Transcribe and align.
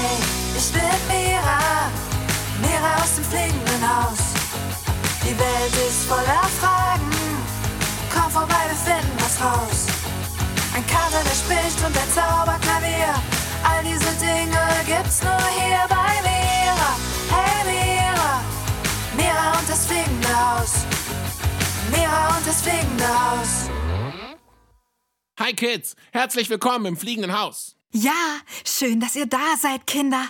Hey, 0.00 0.16
ich 0.56 0.70
bin 0.70 0.82
Mira, 1.08 1.90
Mira 2.62 3.02
aus 3.02 3.16
dem 3.16 3.24
fliegenden 3.24 3.82
Haus. 3.82 4.18
Die 5.24 5.36
Welt 5.36 5.74
ist 5.88 6.04
voller 6.04 6.44
Fragen, 6.60 7.10
komm 8.14 8.30
vorbei, 8.30 8.62
wir 8.68 8.76
finden 8.76 9.16
was 9.18 9.40
raus. 9.42 9.86
Ein 10.72 10.86
Kater, 10.86 11.20
der 11.24 11.34
spricht 11.34 11.84
und 11.84 11.94
der 11.96 12.08
Zauberklavier, 12.14 13.12
all 13.64 13.82
diese 13.82 14.12
Dinge 14.24 14.62
gibt's 14.86 15.20
nur 15.24 15.42
hier 15.58 15.84
bei 15.88 16.14
Mira. 16.22 16.90
Hey 17.34 17.64
Mira, 17.66 18.40
Mira 19.16 19.58
und 19.58 19.68
das 19.68 19.84
fliegende 19.84 20.28
Haus. 20.28 20.72
Mira 21.90 22.36
und 22.36 22.46
das 22.46 22.62
fliegende 22.62 23.08
Haus. 23.08 23.68
Hi 25.40 25.52
Kids, 25.54 25.96
herzlich 26.12 26.48
willkommen 26.50 26.86
im 26.86 26.96
fliegenden 26.96 27.36
Haus. 27.36 27.77
Ja, 27.92 28.40
schön, 28.66 29.00
dass 29.00 29.16
ihr 29.16 29.26
da 29.26 29.56
seid, 29.58 29.86
Kinder. 29.86 30.22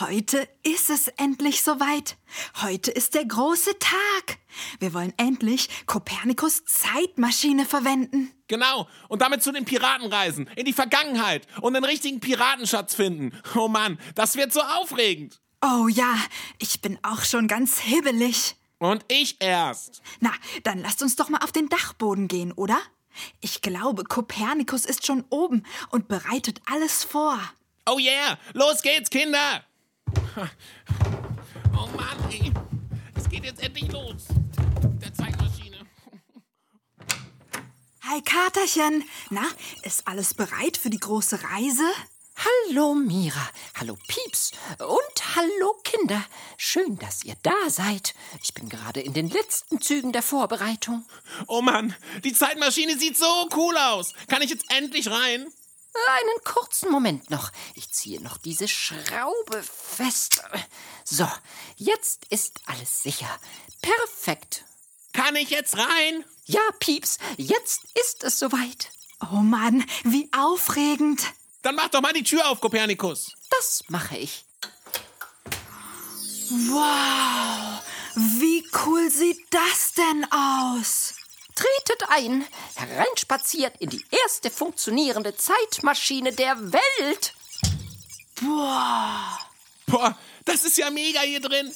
Heute 0.00 0.46
ist 0.62 0.90
es 0.90 1.08
endlich 1.08 1.62
soweit. 1.62 2.18
Heute 2.60 2.90
ist 2.90 3.14
der 3.14 3.24
große 3.24 3.78
Tag. 3.78 4.38
Wir 4.80 4.92
wollen 4.92 5.14
endlich 5.16 5.68
Kopernikus 5.86 6.64
Zeitmaschine 6.66 7.64
verwenden. 7.64 8.32
Genau, 8.48 8.86
und 9.08 9.22
damit 9.22 9.42
zu 9.42 9.50
den 9.50 9.64
Piraten 9.64 10.12
reisen, 10.12 10.50
in 10.56 10.66
die 10.66 10.74
Vergangenheit 10.74 11.46
und 11.62 11.72
den 11.72 11.84
richtigen 11.84 12.20
Piratenschatz 12.20 12.94
finden. 12.94 13.34
Oh 13.54 13.68
Mann, 13.68 13.98
das 14.14 14.36
wird 14.36 14.52
so 14.52 14.60
aufregend. 14.60 15.40
Oh 15.62 15.88
ja, 15.88 16.16
ich 16.58 16.82
bin 16.82 16.98
auch 17.02 17.24
schon 17.24 17.48
ganz 17.48 17.78
hibbelig. 17.78 18.56
Und 18.78 19.04
ich 19.08 19.36
erst. 19.40 20.02
Na, 20.20 20.32
dann 20.64 20.80
lasst 20.80 21.02
uns 21.02 21.16
doch 21.16 21.30
mal 21.30 21.42
auf 21.42 21.52
den 21.52 21.68
Dachboden 21.68 22.28
gehen, 22.28 22.52
oder? 22.52 22.78
Ich 23.40 23.62
glaube, 23.62 24.04
Kopernikus 24.04 24.84
ist 24.84 25.06
schon 25.06 25.24
oben 25.30 25.64
und 25.90 26.08
bereitet 26.08 26.60
alles 26.66 27.04
vor. 27.04 27.38
Oh 27.88 27.98
yeah, 27.98 28.38
los 28.52 28.82
geht's, 28.82 29.10
Kinder. 29.10 29.64
Oh 31.72 31.88
Mann, 31.96 32.30
ey. 32.30 32.52
es 33.16 33.28
geht 33.28 33.44
jetzt 33.44 33.62
endlich 33.62 33.90
los. 33.90 34.26
Der 35.00 35.12
Zeitmaschine. 35.12 35.78
Hi, 38.02 38.20
Katerchen. 38.22 39.04
Na, 39.30 39.46
ist 39.82 40.06
alles 40.06 40.34
bereit 40.34 40.76
für 40.76 40.90
die 40.90 40.98
große 40.98 41.40
Reise? 41.42 41.84
Hallo 42.42 42.94
Mira, 42.94 43.50
hallo 43.74 43.98
Pieps 44.08 44.52
und 44.78 45.36
hallo 45.36 45.74
Kinder. 45.84 46.24
Schön, 46.56 46.98
dass 46.98 47.22
ihr 47.22 47.36
da 47.42 47.68
seid. 47.68 48.14
Ich 48.42 48.54
bin 48.54 48.70
gerade 48.70 49.00
in 49.00 49.12
den 49.12 49.28
letzten 49.28 49.82
Zügen 49.82 50.12
der 50.12 50.22
Vorbereitung. 50.22 51.04
Oh 51.48 51.60
Mann, 51.60 51.94
die 52.24 52.32
Zeitmaschine 52.32 52.98
sieht 52.98 53.18
so 53.18 53.48
cool 53.54 53.76
aus. 53.76 54.14
Kann 54.28 54.40
ich 54.40 54.48
jetzt 54.48 54.64
endlich 54.70 55.10
rein? 55.10 55.42
Einen 55.42 56.44
kurzen 56.44 56.90
Moment 56.90 57.28
noch. 57.28 57.50
Ich 57.74 57.90
ziehe 57.90 58.22
noch 58.22 58.38
diese 58.38 58.68
Schraube 58.68 59.62
fest. 59.62 60.42
So, 61.04 61.28
jetzt 61.76 62.24
ist 62.30 62.60
alles 62.64 63.02
sicher. 63.02 63.28
Perfekt. 63.82 64.64
Kann 65.12 65.36
ich 65.36 65.50
jetzt 65.50 65.76
rein? 65.76 66.24
Ja, 66.46 66.62
Pieps, 66.78 67.18
jetzt 67.36 67.82
ist 68.00 68.24
es 68.24 68.38
soweit. 68.38 68.92
Oh 69.30 69.42
Mann, 69.42 69.84
wie 70.04 70.30
aufregend. 70.32 71.20
Dann 71.62 71.74
mach 71.74 71.88
doch 71.88 72.00
mal 72.00 72.12
die 72.12 72.22
Tür 72.22 72.48
auf, 72.48 72.60
Kopernikus. 72.60 73.32
Das 73.50 73.82
mache 73.88 74.16
ich. 74.16 74.44
Wow, 76.50 77.80
wie 78.16 78.64
cool 78.84 79.10
sieht 79.10 79.38
das 79.50 79.92
denn 79.92 80.26
aus? 80.32 81.14
Tretet 81.54 82.08
ein, 82.08 82.44
hereinspaziert 82.74 83.74
in 83.78 83.90
die 83.90 84.04
erste 84.10 84.50
funktionierende 84.50 85.36
Zeitmaschine 85.36 86.32
der 86.32 86.72
Welt. 86.72 87.34
Boah. 88.40 89.38
Boah, 89.86 90.18
das 90.44 90.64
ist 90.64 90.78
ja 90.78 90.90
mega 90.90 91.20
hier 91.20 91.40
drin. 91.40 91.72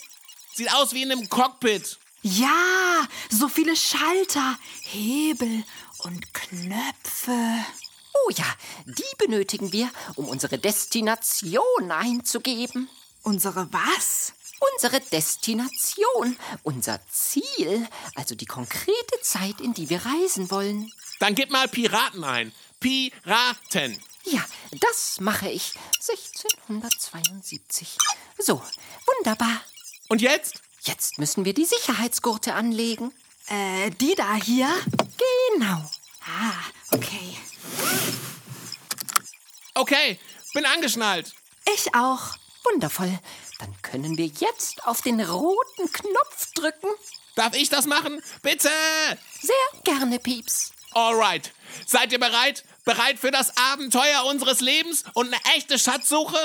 Sieht 0.55 0.73
aus 0.73 0.93
wie 0.93 1.03
in 1.03 1.13
einem 1.13 1.29
Cockpit. 1.29 1.98
Ja, 2.23 3.07
so 3.29 3.48
viele 3.48 3.77
Schalter, 3.77 4.59
Hebel 4.83 5.64
und 5.98 6.33
Knöpfe. 6.33 7.64
Oh 8.14 8.30
ja, 8.30 8.47
die 8.86 9.17
benötigen 9.19 9.73
wir, 9.73 9.91
um 10.14 10.29
unsere 10.29 10.58
Destination 10.58 11.91
einzugeben. 11.91 12.89
Unsere 13.23 13.73
was? 13.73 14.33
Unsere 14.73 15.01
Destination, 15.01 16.36
unser 16.63 17.01
Ziel, 17.11 17.86
also 18.14 18.35
die 18.35 18.47
konkrete 18.47 19.20
Zeit, 19.23 19.61
in 19.61 19.75
die 19.75 19.91
wir 19.91 20.01
reisen 20.07 20.51
wollen. 20.51 20.91
Dann 21.19 21.35
gib 21.35 21.51
mal 21.51 21.69
Piraten 21.69 22.25
ein. 22.25 22.52
Piraten. 22.80 24.01
Ja, 24.25 24.45
das 24.81 25.20
mache 25.20 25.51
ich. 25.51 25.75
1672. 26.08 27.98
So, 28.39 28.63
wunderbar. 29.07 29.61
Und 30.08 30.23
jetzt? 30.23 30.63
Jetzt 30.83 31.19
müssen 31.19 31.45
wir 31.45 31.55
die 31.55 31.64
Sicherheitsgurte 31.67 32.55
anlegen. 32.55 33.13
Äh, 33.48 33.91
die 33.91 34.14
da 34.14 34.35
hier? 34.35 34.69
Genau. 35.57 35.91
Ah, 36.27 36.55
okay. 36.92 37.36
Okay, 39.74 40.18
bin 40.52 40.64
angeschnallt. 40.64 41.35
Ich 41.74 41.95
auch. 41.95 42.36
Wundervoll. 42.64 43.18
Dann 43.58 43.74
können 43.83 44.17
wir 44.17 44.27
jetzt 44.27 44.86
auf 44.86 45.02
den 45.02 45.20
roten 45.20 45.92
Knopf 45.92 46.52
drücken. 46.55 46.89
Darf 47.34 47.55
ich 47.55 47.68
das 47.68 47.86
machen? 47.86 48.23
Bitte! 48.42 48.70
Sehr 49.40 49.83
gerne, 49.83 50.18
Pieps. 50.18 50.73
Alright. 50.92 51.52
Seid 51.86 52.13
ihr 52.13 52.20
bereit? 52.20 52.64
Bereit 52.84 53.18
für 53.18 53.30
das 53.30 53.57
Abenteuer 53.57 54.24
unseres 54.27 54.61
Lebens 54.61 55.05
und 55.14 55.27
eine 55.27 55.57
echte 55.57 55.79
Schatzsuche? 55.79 56.39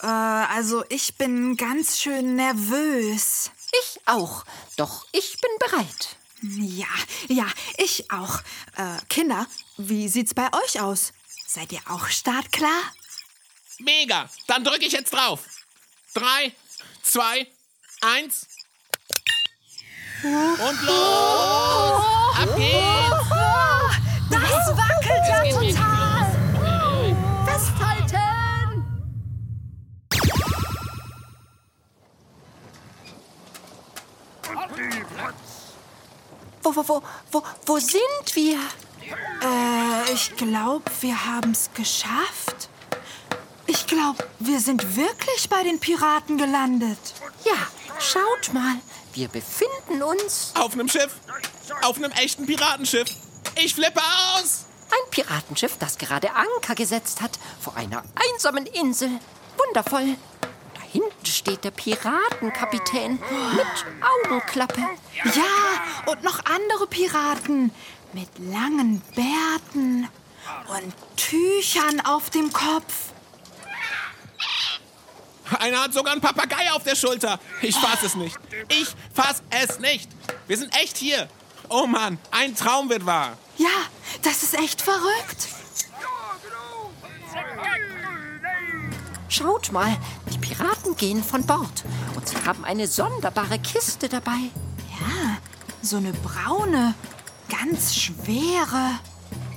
Äh, 0.00 0.06
also 0.06 0.84
ich 0.88 1.16
bin 1.16 1.56
ganz 1.56 1.98
schön 1.98 2.36
nervös. 2.36 3.50
Ich 3.80 4.00
auch. 4.06 4.44
Doch 4.76 5.06
ich 5.12 5.36
bin 5.40 5.50
bereit. 5.58 6.16
Ja, 6.42 6.88
ja, 7.28 7.46
ich 7.76 8.10
auch. 8.10 8.40
Äh, 8.76 8.98
Kinder, 9.08 9.46
wie 9.76 10.08
sieht's 10.08 10.34
bei 10.34 10.48
euch 10.52 10.80
aus? 10.80 11.12
Seid 11.46 11.70
ihr 11.70 11.80
auch 11.88 12.08
startklar? 12.08 12.82
Mega. 13.78 14.28
Dann 14.48 14.64
drücke 14.64 14.84
ich 14.84 14.92
jetzt 14.92 15.12
drauf. 15.12 15.44
Drei, 16.14 16.52
zwei, 17.02 17.46
eins. 18.00 18.46
Und 20.24 20.82
los! 20.82 22.02
Ab 22.36 22.56
geht's! 22.56 23.28
Das 24.30 24.66
wackelt 24.76 25.24
ja 25.28 25.42
total. 25.50 26.36
Festhalten! 27.46 28.32
Wo, 36.62 36.74
wo, 36.74 36.88
wo, 36.88 37.02
wo, 37.32 37.42
wo 37.66 37.78
sind 37.78 38.34
wir? 38.34 38.58
Äh, 39.42 40.12
ich 40.12 40.36
glaube, 40.36 40.84
wir 41.00 41.26
haben's 41.26 41.70
geschafft. 41.74 42.68
Ich 43.66 43.86
glaube, 43.86 44.24
wir 44.38 44.60
sind 44.60 44.96
wirklich 44.96 45.48
bei 45.48 45.62
den 45.62 45.78
Piraten 45.80 46.38
gelandet. 46.38 46.98
Ja, 47.44 47.66
schaut 47.98 48.52
mal. 48.52 48.76
Wir 49.14 49.28
befinden 49.28 50.02
uns. 50.02 50.52
Auf 50.54 50.74
einem 50.74 50.88
Schiff. 50.88 51.16
Auf 51.82 51.96
einem 51.96 52.12
echten 52.12 52.46
Piratenschiff. 52.46 53.08
Ich 53.56 53.74
flippe 53.74 54.00
aus! 54.00 54.66
Ein 54.90 55.10
Piratenschiff, 55.10 55.76
das 55.78 55.96
gerade 55.98 56.34
Anker 56.34 56.74
gesetzt 56.74 57.22
hat 57.22 57.38
vor 57.60 57.76
einer 57.76 58.02
einsamen 58.14 58.66
Insel. 58.66 59.10
Wundervoll. 59.56 60.16
Hinten 60.92 61.26
steht 61.26 61.64
der 61.64 61.70
Piratenkapitän 61.70 63.12
mit 63.12 64.26
Augenklappe. 64.26 64.80
Ja, 65.24 66.12
und 66.12 66.22
noch 66.22 66.44
andere 66.44 66.86
Piraten 66.86 67.72
mit 68.12 68.28
langen 68.38 69.00
Bärten 69.14 70.06
und 70.68 70.94
Tüchern 71.16 72.00
auf 72.04 72.28
dem 72.28 72.52
Kopf. 72.52 73.12
Einer 75.58 75.82
hat 75.82 75.94
sogar 75.94 76.12
einen 76.12 76.20
Papagei 76.20 76.70
auf 76.72 76.82
der 76.82 76.94
Schulter. 76.94 77.40
Ich 77.62 77.76
fass 77.76 78.02
es 78.02 78.14
nicht. 78.14 78.36
Ich 78.68 78.88
fass 79.14 79.42
es 79.50 79.78
nicht. 79.78 80.10
Wir 80.46 80.58
sind 80.58 80.76
echt 80.76 80.98
hier. 80.98 81.28
Oh 81.70 81.86
Mann, 81.86 82.18
ein 82.30 82.54
Traum 82.54 82.90
wird 82.90 83.06
wahr. 83.06 83.38
Ja, 83.56 83.68
das 84.22 84.42
ist 84.42 84.58
echt 84.58 84.82
verrückt. 84.82 85.48
Schaut 89.32 89.72
mal, 89.72 89.96
die 90.30 90.36
Piraten 90.36 90.94
gehen 90.94 91.24
von 91.24 91.42
Bord. 91.46 91.84
Und 92.14 92.28
sie 92.28 92.36
haben 92.44 92.66
eine 92.66 92.86
sonderbare 92.86 93.58
Kiste 93.58 94.06
dabei. 94.06 94.50
Ja, 95.00 95.38
so 95.80 95.96
eine 95.96 96.12
braune, 96.12 96.94
ganz 97.48 97.94
schwere. 97.94 98.98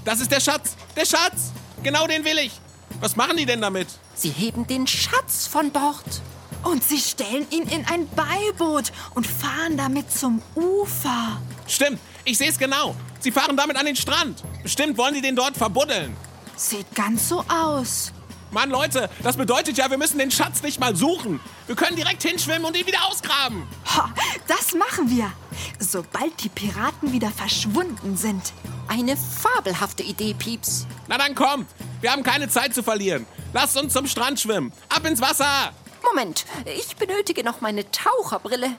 Das 0.06 0.22
ist 0.22 0.31
der 0.31 0.39
Schatz. 0.39 0.77
Der 0.95 1.06
Schatz. 1.06 1.51
Genau 1.83 2.07
den 2.07 2.24
will 2.24 2.38
ich. 2.38 2.54
Was 3.01 3.18
machen 3.18 3.36
die 3.36 3.45
denn 3.45 3.60
damit? 3.60 3.89
Sie 4.13 4.30
heben 4.30 4.66
den 4.66 4.88
Schatz 4.88 5.45
von 5.45 5.72
Bord. 5.72 6.21
Und 6.63 6.81
sie 6.81 7.00
stellen 7.00 7.45
ihn 7.50 7.68
in 7.68 7.86
ein 7.88 8.07
Beiboot 8.16 8.94
und 9.13 9.28
fahren 9.28 9.75
damit 9.75 10.10
zum 10.10 10.42
Ufer. 10.56 11.42
Stimmt, 11.68 12.00
ich 12.24 12.38
sehe 12.38 12.50
es 12.50 12.57
genau. 12.57 12.95
Sie 13.19 13.30
fahren 13.30 13.57
damit 13.57 13.75
an 13.75 13.86
den 13.86 13.98
Strand. 13.98 14.42
Bestimmt 14.63 14.98
wollen 14.98 15.16
die 15.16 15.21
den 15.21 15.36
dort 15.36 15.57
verbuddeln. 15.57 16.16
Sieht 16.56 16.95
ganz 16.95 17.28
so 17.28 17.44
aus. 17.50 18.13
Mann, 18.56 18.69
Leute, 18.69 19.10
das 19.22 19.36
bedeutet 19.36 19.78
ja, 19.78 19.92
wir 19.92 19.98
müssen 19.98 20.18
den 20.18 20.31
Schatz 20.31 20.63
nicht 20.63 20.80
mal 20.80 20.96
suchen. 20.96 21.42
Wir 21.68 21.75
können 21.75 21.98
direkt 21.98 22.24
hinschwimmen 22.24 22.63
und 22.63 22.78
ihn 22.78 22.88
wieder 22.88 23.06
ausgraben. 23.06 23.68
Ha, 23.94 24.13
das 24.48 24.74
machen 24.74 25.10
wir. 25.10 25.30
Sobald 25.78 26.42
die 26.42 26.48
Piraten 26.48 27.12
wieder 27.12 27.31
verschwunden 27.31 28.16
sind. 28.16 28.54
Eine 28.88 29.18
fabelhafte 29.18 30.04
Idee, 30.04 30.34
Pieps. 30.34 30.88
Na 31.10 31.18
dann 31.18 31.36
kommt. 31.36 31.69
Wir 32.00 32.13
haben 32.13 32.24
keine 32.24 32.48
Zeit 32.48 32.74
zu 32.74 32.81
verlieren. 32.81 33.25
Lasst 33.52 33.75
uns 33.75 33.92
zum 33.92 34.07
Strand 34.07 34.40
schwimmen. 34.40 34.72
Ab 34.88 35.06
ins 35.06 35.19
Wasser. 35.19 35.74
Moment, 36.02 36.46
ich 36.78 36.96
benötige 36.96 37.44
noch 37.44 37.60
meine 37.60 37.92
Taucherbrille. 37.92 38.69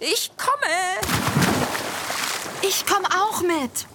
Ich 0.00 0.32
komme. 0.36 0.72
Ich 2.62 2.84
komme 2.84 3.06
auch 3.06 3.42
mit. 3.42 3.86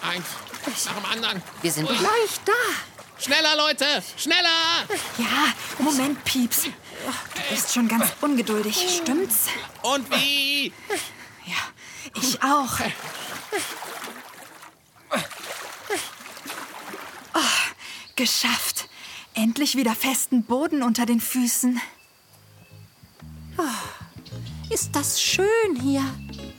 Eins 0.00 0.24
nach 0.66 0.94
dem 0.94 1.04
anderen. 1.04 1.42
Wir 1.60 1.72
sind 1.72 1.86
gleich 1.88 2.40
da. 2.44 2.52
Schneller, 3.18 3.56
Leute! 3.56 4.02
Schneller! 4.16 4.48
Ja, 5.18 5.52
Moment, 5.78 6.24
Pieps. 6.24 6.64
Du 6.64 6.70
bist 7.50 7.72
schon 7.72 7.86
ganz 7.88 8.12
ungeduldig, 8.20 8.76
stimmt's? 9.02 9.46
Und 9.82 10.10
wie? 10.10 10.72
Ja, 11.46 11.56
ich 12.20 12.42
auch. 12.42 12.78
Oh, 17.34 17.40
geschafft. 18.16 18.88
Endlich 19.34 19.76
wieder 19.76 19.94
festen 19.94 20.44
Boden 20.44 20.82
unter 20.82 21.06
den 21.06 21.20
Füßen. 21.20 21.80
Ist 24.68 24.96
das 24.96 25.20
schön 25.22 25.76
hier? 25.80 26.02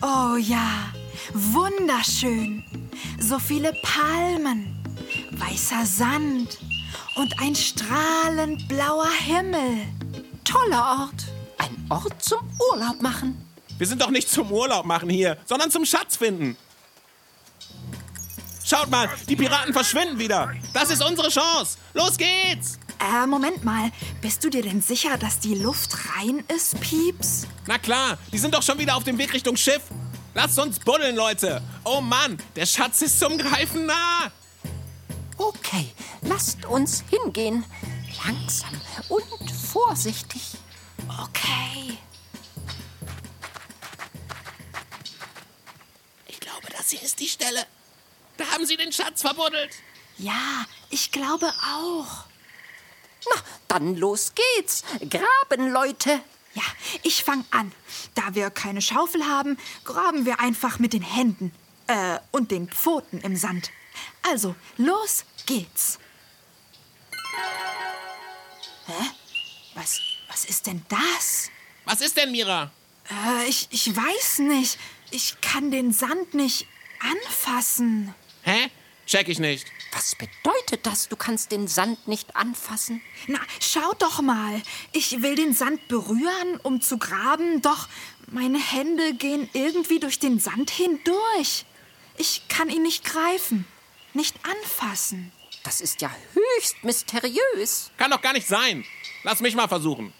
Oh 0.01 0.38
ja, 0.38 0.94
wunderschön. 1.33 2.82
So 3.19 3.39
viele 3.39 3.73
Palmen, 3.81 4.83
weißer 5.31 5.85
Sand 5.85 6.59
und 7.15 7.39
ein 7.39 7.55
strahlend 7.55 8.67
blauer 8.67 9.09
Himmel. 9.11 9.85
Toller 10.43 10.99
Ort. 11.01 11.25
Ein 11.57 11.85
Ort 11.89 12.23
zum 12.23 12.39
Urlaub 12.71 13.01
machen. 13.01 13.45
Wir 13.77 13.87
sind 13.87 14.01
doch 14.01 14.09
nicht 14.09 14.29
zum 14.29 14.51
Urlaub 14.51 14.85
machen 14.85 15.09
hier, 15.09 15.37
sondern 15.45 15.71
zum 15.71 15.85
Schatz 15.85 16.17
finden. 16.17 16.57
Schaut 18.65 18.89
mal, 18.89 19.09
die 19.27 19.35
Piraten 19.35 19.73
verschwinden 19.73 20.17
wieder. 20.19 20.53
Das 20.73 20.89
ist 20.89 21.03
unsere 21.03 21.29
Chance. 21.29 21.77
Los 21.93 22.17
geht's! 22.17 22.79
Äh, 22.99 23.27
Moment 23.27 23.63
mal. 23.65 23.91
Bist 24.21 24.43
du 24.43 24.49
dir 24.49 24.61
denn 24.61 24.81
sicher, 24.81 25.17
dass 25.17 25.39
die 25.39 25.55
Luft 25.55 25.91
rein 26.15 26.43
ist, 26.55 26.79
Pieps? 26.79 27.45
Na 27.67 27.77
klar, 27.77 28.17
die 28.31 28.37
sind 28.37 28.53
doch 28.53 28.63
schon 28.63 28.79
wieder 28.79 28.95
auf 28.95 29.03
dem 29.03 29.17
Weg 29.17 29.33
Richtung 29.33 29.57
Schiff. 29.57 29.81
Lasst 30.35 30.57
uns 30.57 30.80
buddeln, 30.80 31.15
Leute. 31.15 31.62
Oh 31.83 32.01
Mann, 32.01 32.41
der 32.56 32.65
Schatz 32.65 33.01
ist 33.01 33.19
zum 33.19 33.38
Greifen 33.38 33.85
nah. 33.85 34.31
Okay, 35.38 35.91
lasst 36.21 36.65
uns 36.65 37.03
hingehen. 37.09 37.65
Langsam 38.25 38.80
und 39.09 39.51
vorsichtig. 39.51 40.57
Okay. 41.21 41.97
Ich 46.27 46.39
glaube, 46.39 46.68
das 46.75 46.89
hier 46.89 47.01
ist 47.01 47.19
die 47.19 47.27
Stelle. 47.27 47.65
Da 48.38 48.45
haben 48.51 48.65
sie 48.65 48.77
den 48.77 48.91
Schatz 48.91 49.21
verbuddelt. 49.21 49.71
Ja, 50.18 50.65
ich 50.89 51.12
glaube 51.12 51.51
auch. 51.75 52.25
Na, 53.29 53.41
dann 53.68 53.95
los 53.95 54.33
geht's. 54.33 54.83
Graben, 55.09 55.71
Leute. 55.71 56.21
Ja, 56.56 56.63
ich 57.03 57.24
fang 57.24 57.45
an. 57.51 57.71
Da 58.15 58.36
wir 58.36 58.50
keine 58.50 58.81
Schaufel 58.81 59.25
haben, 59.25 59.57
graben 59.83 60.25
wir 60.25 60.39
einfach 60.39 60.80
mit 60.80 60.94
den 60.94 61.01
Händen. 61.01 61.51
Äh, 61.88 62.19
und 62.31 62.51
den 62.51 62.69
Pfoten 62.69 63.19
im 63.21 63.36
Sand. 63.36 63.71
Also, 64.21 64.56
los 64.77 65.25
geht's. 65.45 66.00
Hä? 68.86 69.10
Was, 69.75 70.00
was 70.30 70.45
ist 70.45 70.68
denn 70.68 70.86
das? 70.88 71.50
Was 71.86 72.01
ist 72.01 72.15
denn, 72.18 72.31
Mira? 72.31 72.71
Äh, 73.10 73.48
ich, 73.48 73.68
ich 73.71 73.95
weiß 73.95 74.39
nicht. 74.39 74.77
Ich 75.12 75.42
kann 75.42 75.71
den 75.71 75.92
Sand 75.92 76.33
nicht 76.33 76.68
anfassen. 77.00 78.13
Hä? 78.44 78.69
Check 79.05 79.27
ich 79.27 79.39
nicht. 79.39 79.67
Was 79.91 80.15
bedeutet 80.15 80.85
das? 80.85 81.09
Du 81.09 81.15
kannst 81.15 81.51
den 81.51 81.67
Sand 81.67 82.07
nicht 82.07 82.35
anfassen? 82.35 83.01
Na, 83.27 83.39
schau 83.59 83.94
doch 84.00 84.21
mal. 84.21 84.61
Ich 84.91 85.21
will 85.21 85.35
den 85.35 85.53
Sand 85.53 85.88
berühren, 85.88 86.59
um 86.63 86.81
zu 86.81 86.97
graben, 86.97 87.61
doch 87.61 87.89
meine 88.27 88.59
Hände 88.59 89.13
gehen 89.13 89.50
irgendwie 89.53 90.00
durch 90.00 90.19
den 90.19 90.39
Sand 90.39 90.71
hindurch. 90.71 91.65
Ich 92.17 92.47
kann 92.47 92.69
ihn 92.69 92.83
nicht 92.83 93.03
greifen, 93.03 93.65
nicht 94.13 94.35
anfassen. 94.44 95.31
Das 95.63 95.81
ist 95.81 96.01
ja 96.01 96.11
höchst 96.33 96.83
mysteriös. 96.83 97.91
Kann 97.97 98.11
doch 98.11 98.21
gar 98.21 98.33
nicht 98.33 98.47
sein. 98.47 98.85
Lass 99.23 99.39
mich 99.39 99.55
mal 99.55 99.67
versuchen. 99.67 100.13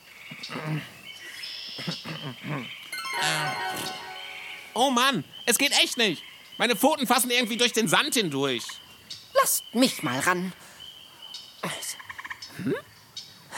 Oh 4.74 4.90
Mann, 4.90 5.24
es 5.46 5.58
geht 5.58 5.72
echt 5.72 5.98
nicht. 5.98 6.24
Meine 6.58 6.76
Pfoten 6.76 7.08
fassen 7.08 7.32
irgendwie 7.32 7.58
durch 7.58 7.74
den 7.74 7.88
Sand 7.88 8.14
hindurch. 8.14 8.64
Lasst 9.34 9.64
mich 9.74 10.04
mal 10.04 10.20
ran. 10.20 10.54
Hm? 12.58 12.76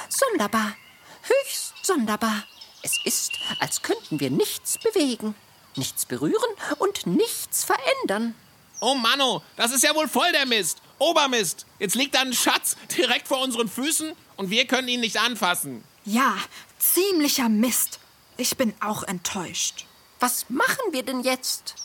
Sonderbar. 0.09 0.75
Höchst 1.23 1.73
sonderbar. 1.83 2.43
Es 2.81 2.99
ist, 3.03 3.33
als 3.59 3.81
könnten 3.81 4.19
wir 4.19 4.29
nichts 4.29 4.77
bewegen, 4.77 5.33
nichts 5.75 6.05
berühren 6.05 6.35
und 6.77 7.07
nichts 7.07 7.63
verändern. 7.63 8.35
Oh 8.79 8.93
Manno, 8.93 9.41
das 9.55 9.71
ist 9.71 9.83
ja 9.83 9.95
wohl 9.95 10.07
voll 10.07 10.31
der 10.31 10.45
Mist. 10.45 10.81
Obermist. 10.99 11.65
Jetzt 11.79 11.95
liegt 11.95 12.15
da 12.15 12.21
ein 12.21 12.33
Schatz 12.33 12.77
direkt 12.95 13.27
vor 13.27 13.41
unseren 13.41 13.67
Füßen 13.67 14.13
und 14.37 14.49
wir 14.49 14.67
können 14.67 14.87
ihn 14.87 14.99
nicht 14.99 15.17
anfassen. 15.19 15.83
Ja, 16.05 16.37
ziemlicher 16.77 17.49
Mist. 17.49 17.99
Ich 18.37 18.55
bin 18.57 18.73
auch 18.81 19.03
enttäuscht. 19.03 19.85
Was 20.19 20.49
machen 20.49 20.91
wir 20.91 21.03
denn 21.03 21.21
jetzt? 21.21 21.75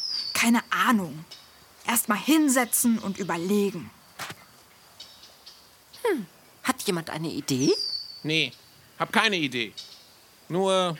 Keine 0.41 0.63
Ahnung. 0.71 1.27
Erst 1.87 2.09
mal 2.09 2.17
hinsetzen 2.17 2.99
und 2.99 3.19
überlegen. 3.19 3.91
Hat 6.63 6.81
jemand 6.83 7.11
eine 7.11 7.29
Idee? 7.29 7.75
Nee, 8.23 8.53
hab 8.99 9.13
keine 9.13 9.37
Idee. 9.37 9.75
Nur 10.49 10.97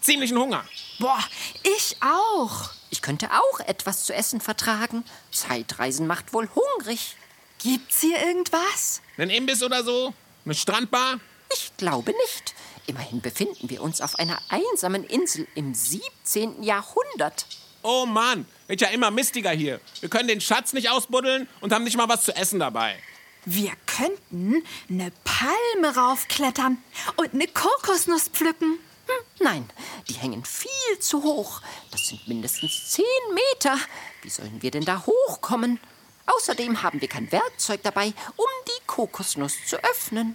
ziemlichen 0.00 0.36
Hunger. 0.36 0.64
Boah, 0.98 1.22
ich 1.62 1.96
auch. 2.00 2.70
Ich 2.90 3.02
könnte 3.02 3.30
auch 3.30 3.60
etwas 3.60 4.04
zu 4.04 4.12
essen 4.12 4.40
vertragen. 4.40 5.04
Zeitreisen 5.30 6.08
macht 6.08 6.32
wohl 6.32 6.48
hungrig. 6.52 7.14
Gibt's 7.62 8.00
hier 8.00 8.18
irgendwas? 8.18 9.00
Einen 9.16 9.30
Imbiss 9.30 9.62
oder 9.62 9.84
so? 9.84 10.12
Eine 10.44 10.54
Strandbar? 10.54 11.20
Ich 11.52 11.70
glaube 11.76 12.12
nicht. 12.24 12.54
Immerhin 12.88 13.20
befinden 13.20 13.70
wir 13.70 13.80
uns 13.80 14.00
auf 14.00 14.18
einer 14.18 14.40
einsamen 14.48 15.04
Insel 15.04 15.46
im 15.54 15.72
17. 15.72 16.64
Jahrhundert. 16.64 17.46
Oh 17.88 18.04
Mann, 18.04 18.46
wird 18.66 18.80
ja 18.80 18.88
immer 18.88 19.12
mistiger 19.12 19.52
hier. 19.52 19.80
Wir 20.00 20.08
können 20.08 20.26
den 20.26 20.40
Schatz 20.40 20.72
nicht 20.72 20.90
ausbuddeln 20.90 21.48
und 21.60 21.72
haben 21.72 21.84
nicht 21.84 21.96
mal 21.96 22.08
was 22.08 22.24
zu 22.24 22.34
essen 22.34 22.58
dabei. 22.58 22.96
Wir 23.44 23.70
könnten 23.86 24.64
eine 24.90 25.12
Palme 25.22 25.94
raufklettern 25.94 26.78
und 27.14 27.32
eine 27.32 27.46
Kokosnuss 27.46 28.28
pflücken. 28.28 28.80
Hm, 29.06 29.24
nein, 29.38 29.70
die 30.08 30.14
hängen 30.14 30.44
viel 30.44 30.98
zu 30.98 31.22
hoch. 31.22 31.62
Das 31.92 32.08
sind 32.08 32.26
mindestens 32.26 32.90
zehn 32.90 33.04
Meter. 33.32 33.78
Wie 34.22 34.30
sollen 34.30 34.60
wir 34.62 34.72
denn 34.72 34.84
da 34.84 35.06
hochkommen? 35.06 35.78
Außerdem 36.26 36.82
haben 36.82 37.00
wir 37.00 37.06
kein 37.06 37.30
Werkzeug 37.30 37.84
dabei, 37.84 38.06
um 38.34 38.46
die 38.66 38.86
Kokosnuss 38.88 39.64
zu 39.64 39.76
öffnen. 39.76 40.34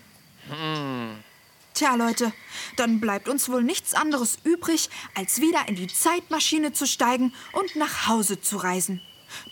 Tja, 1.82 1.96
Leute, 1.96 2.32
dann 2.76 3.00
bleibt 3.00 3.28
uns 3.28 3.50
wohl 3.50 3.64
nichts 3.64 3.96
anderes 3.96 4.38
übrig, 4.44 4.88
als 5.16 5.42
wieder 5.42 5.68
in 5.68 5.74
die 5.74 5.88
Zeitmaschine 5.88 6.74
zu 6.74 6.86
steigen 6.86 7.34
und 7.54 7.76
nach 7.76 8.08
Hause 8.08 8.40
zu 8.40 8.58
reisen. 8.58 9.02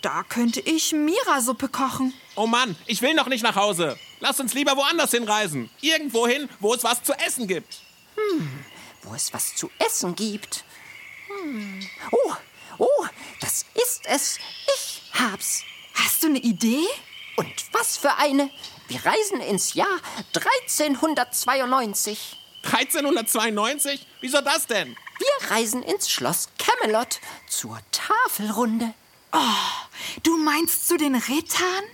Da 0.00 0.22
könnte 0.22 0.60
ich 0.60 0.92
Mira-Suppe 0.92 1.66
kochen. 1.66 2.14
Oh 2.36 2.46
Mann, 2.46 2.76
ich 2.86 3.02
will 3.02 3.14
noch 3.14 3.26
nicht 3.26 3.42
nach 3.42 3.56
Hause. 3.56 3.98
Lass 4.20 4.38
uns 4.38 4.54
lieber 4.54 4.76
woanders 4.76 5.10
hinreisen. 5.10 5.70
Irgendwo 5.80 6.28
hin, 6.28 6.48
wo 6.60 6.72
es 6.72 6.84
was 6.84 7.02
zu 7.02 7.14
essen 7.14 7.48
gibt. 7.48 7.80
Wo 9.02 9.12
es 9.12 9.34
was 9.34 9.56
zu 9.56 9.68
essen 9.84 10.14
gibt. 10.14 10.62
Hm. 11.26 11.84
Oh, 12.12 12.34
oh, 12.78 13.06
das 13.40 13.66
ist 13.74 14.06
es. 14.06 14.38
Ich 14.76 15.02
hab's. 15.14 15.64
Hast 15.94 16.22
du 16.22 16.28
eine 16.28 16.38
Idee? 16.38 16.86
Und 17.34 17.52
was 17.72 17.96
für 17.96 18.14
eine? 18.18 18.50
Wir 18.90 19.06
reisen 19.06 19.40
ins 19.40 19.74
Jahr 19.74 20.00
1392. 20.34 22.36
1392? 22.64 24.04
Wieso 24.20 24.40
das 24.40 24.66
denn? 24.66 24.96
Wir 25.18 25.50
reisen 25.52 25.84
ins 25.84 26.10
Schloss 26.10 26.48
Camelot 26.58 27.20
zur 27.48 27.78
Tafelrunde. 27.92 28.92
Du 30.24 30.36
meinst 30.38 30.88
zu 30.88 30.96
den 30.96 31.14
Rittern? 31.14 31.84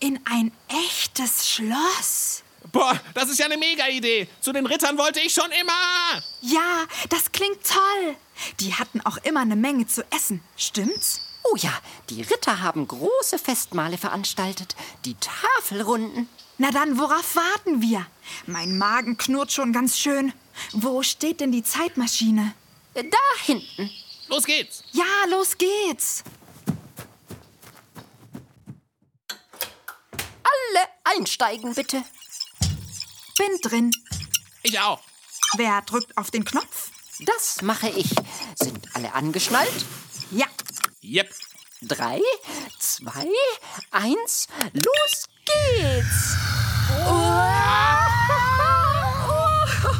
In 0.00 0.18
ein 0.24 0.50
echtes 0.68 1.48
Schloss? 1.48 2.42
Boah, 2.72 3.00
das 3.14 3.28
ist 3.28 3.38
ja 3.38 3.46
eine 3.46 3.56
Mega-Idee. 3.56 4.26
Zu 4.40 4.52
den 4.52 4.66
Rittern 4.66 4.98
wollte 4.98 5.20
ich 5.20 5.32
schon 5.32 5.52
immer. 5.52 6.22
Ja, 6.40 6.86
das 7.08 7.30
klingt 7.30 7.64
toll. 7.64 8.16
Die 8.58 8.74
hatten 8.74 9.00
auch 9.02 9.18
immer 9.18 9.42
eine 9.42 9.54
Menge 9.54 9.86
zu 9.86 10.04
essen, 10.10 10.42
stimmt's? 10.56 11.20
Oh 11.52 11.56
ja, 11.56 11.72
die 12.08 12.22
Ritter 12.22 12.62
haben 12.62 12.88
große 12.88 13.38
Festmale 13.38 13.98
veranstaltet. 13.98 14.74
Die 15.04 15.14
Tafelrunden. 15.16 16.26
Na 16.56 16.70
dann, 16.70 16.98
worauf 16.98 17.36
warten 17.36 17.82
wir? 17.82 18.06
Mein 18.46 18.78
Magen 18.78 19.18
knurrt 19.18 19.52
schon 19.52 19.74
ganz 19.74 19.98
schön. 19.98 20.32
Wo 20.72 21.02
steht 21.02 21.40
denn 21.40 21.52
die 21.52 21.62
Zeitmaschine? 21.62 22.54
Äh, 22.94 23.04
Da 23.04 23.18
hinten. 23.44 23.90
Los 24.28 24.44
geht's. 24.44 24.82
Ja, 24.92 25.04
los 25.28 25.58
geht's. 25.58 26.24
Alle 30.42 30.88
einsteigen, 31.18 31.74
bitte. 31.74 32.02
Bin 33.36 33.58
drin. 33.62 33.90
Ich 34.62 34.80
auch. 34.80 35.00
Wer 35.56 35.82
drückt 35.82 36.16
auf 36.16 36.30
den 36.30 36.46
Knopf? 36.46 36.90
Das 37.20 37.60
mache 37.60 37.90
ich. 37.90 38.08
Sind 38.54 38.88
alle 38.94 39.12
angeschnallt? 39.12 39.84
Ja. 40.30 40.46
Yep. 41.04 41.30
Drei, 41.80 42.20
zwei, 42.78 43.26
eins, 43.90 44.46
los 44.72 45.26
geht's! 45.44 46.36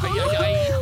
Ei, 0.01 0.19
ei, 0.21 0.37
ei. 0.37 0.73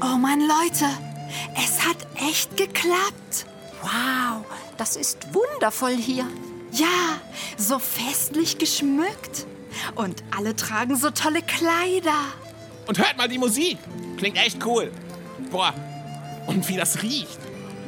Oh 0.00 0.16
Mann, 0.16 0.40
Leute. 0.40 0.86
Es 1.54 1.86
hat 1.86 2.06
echt 2.16 2.56
geklappt. 2.56 3.44
Wow, 3.82 4.46
das 4.78 4.96
ist 4.96 5.18
wundervoll 5.34 5.94
hier. 5.94 6.26
Ja, 6.70 7.20
so 7.58 7.78
festlich 7.78 8.56
geschmückt. 8.56 9.46
Und 9.94 10.22
alle 10.36 10.56
tragen 10.56 10.96
so 10.96 11.10
tolle 11.10 11.42
Kleider. 11.42 12.18
Und 12.86 12.98
hört 12.98 13.16
mal 13.16 13.28
die 13.28 13.38
Musik. 13.38 13.78
Klingt 14.16 14.36
echt 14.38 14.64
cool. 14.64 14.90
Boah. 15.50 15.74
Und 16.46 16.68
wie 16.68 16.76
das 16.76 17.02
riecht. 17.02 17.38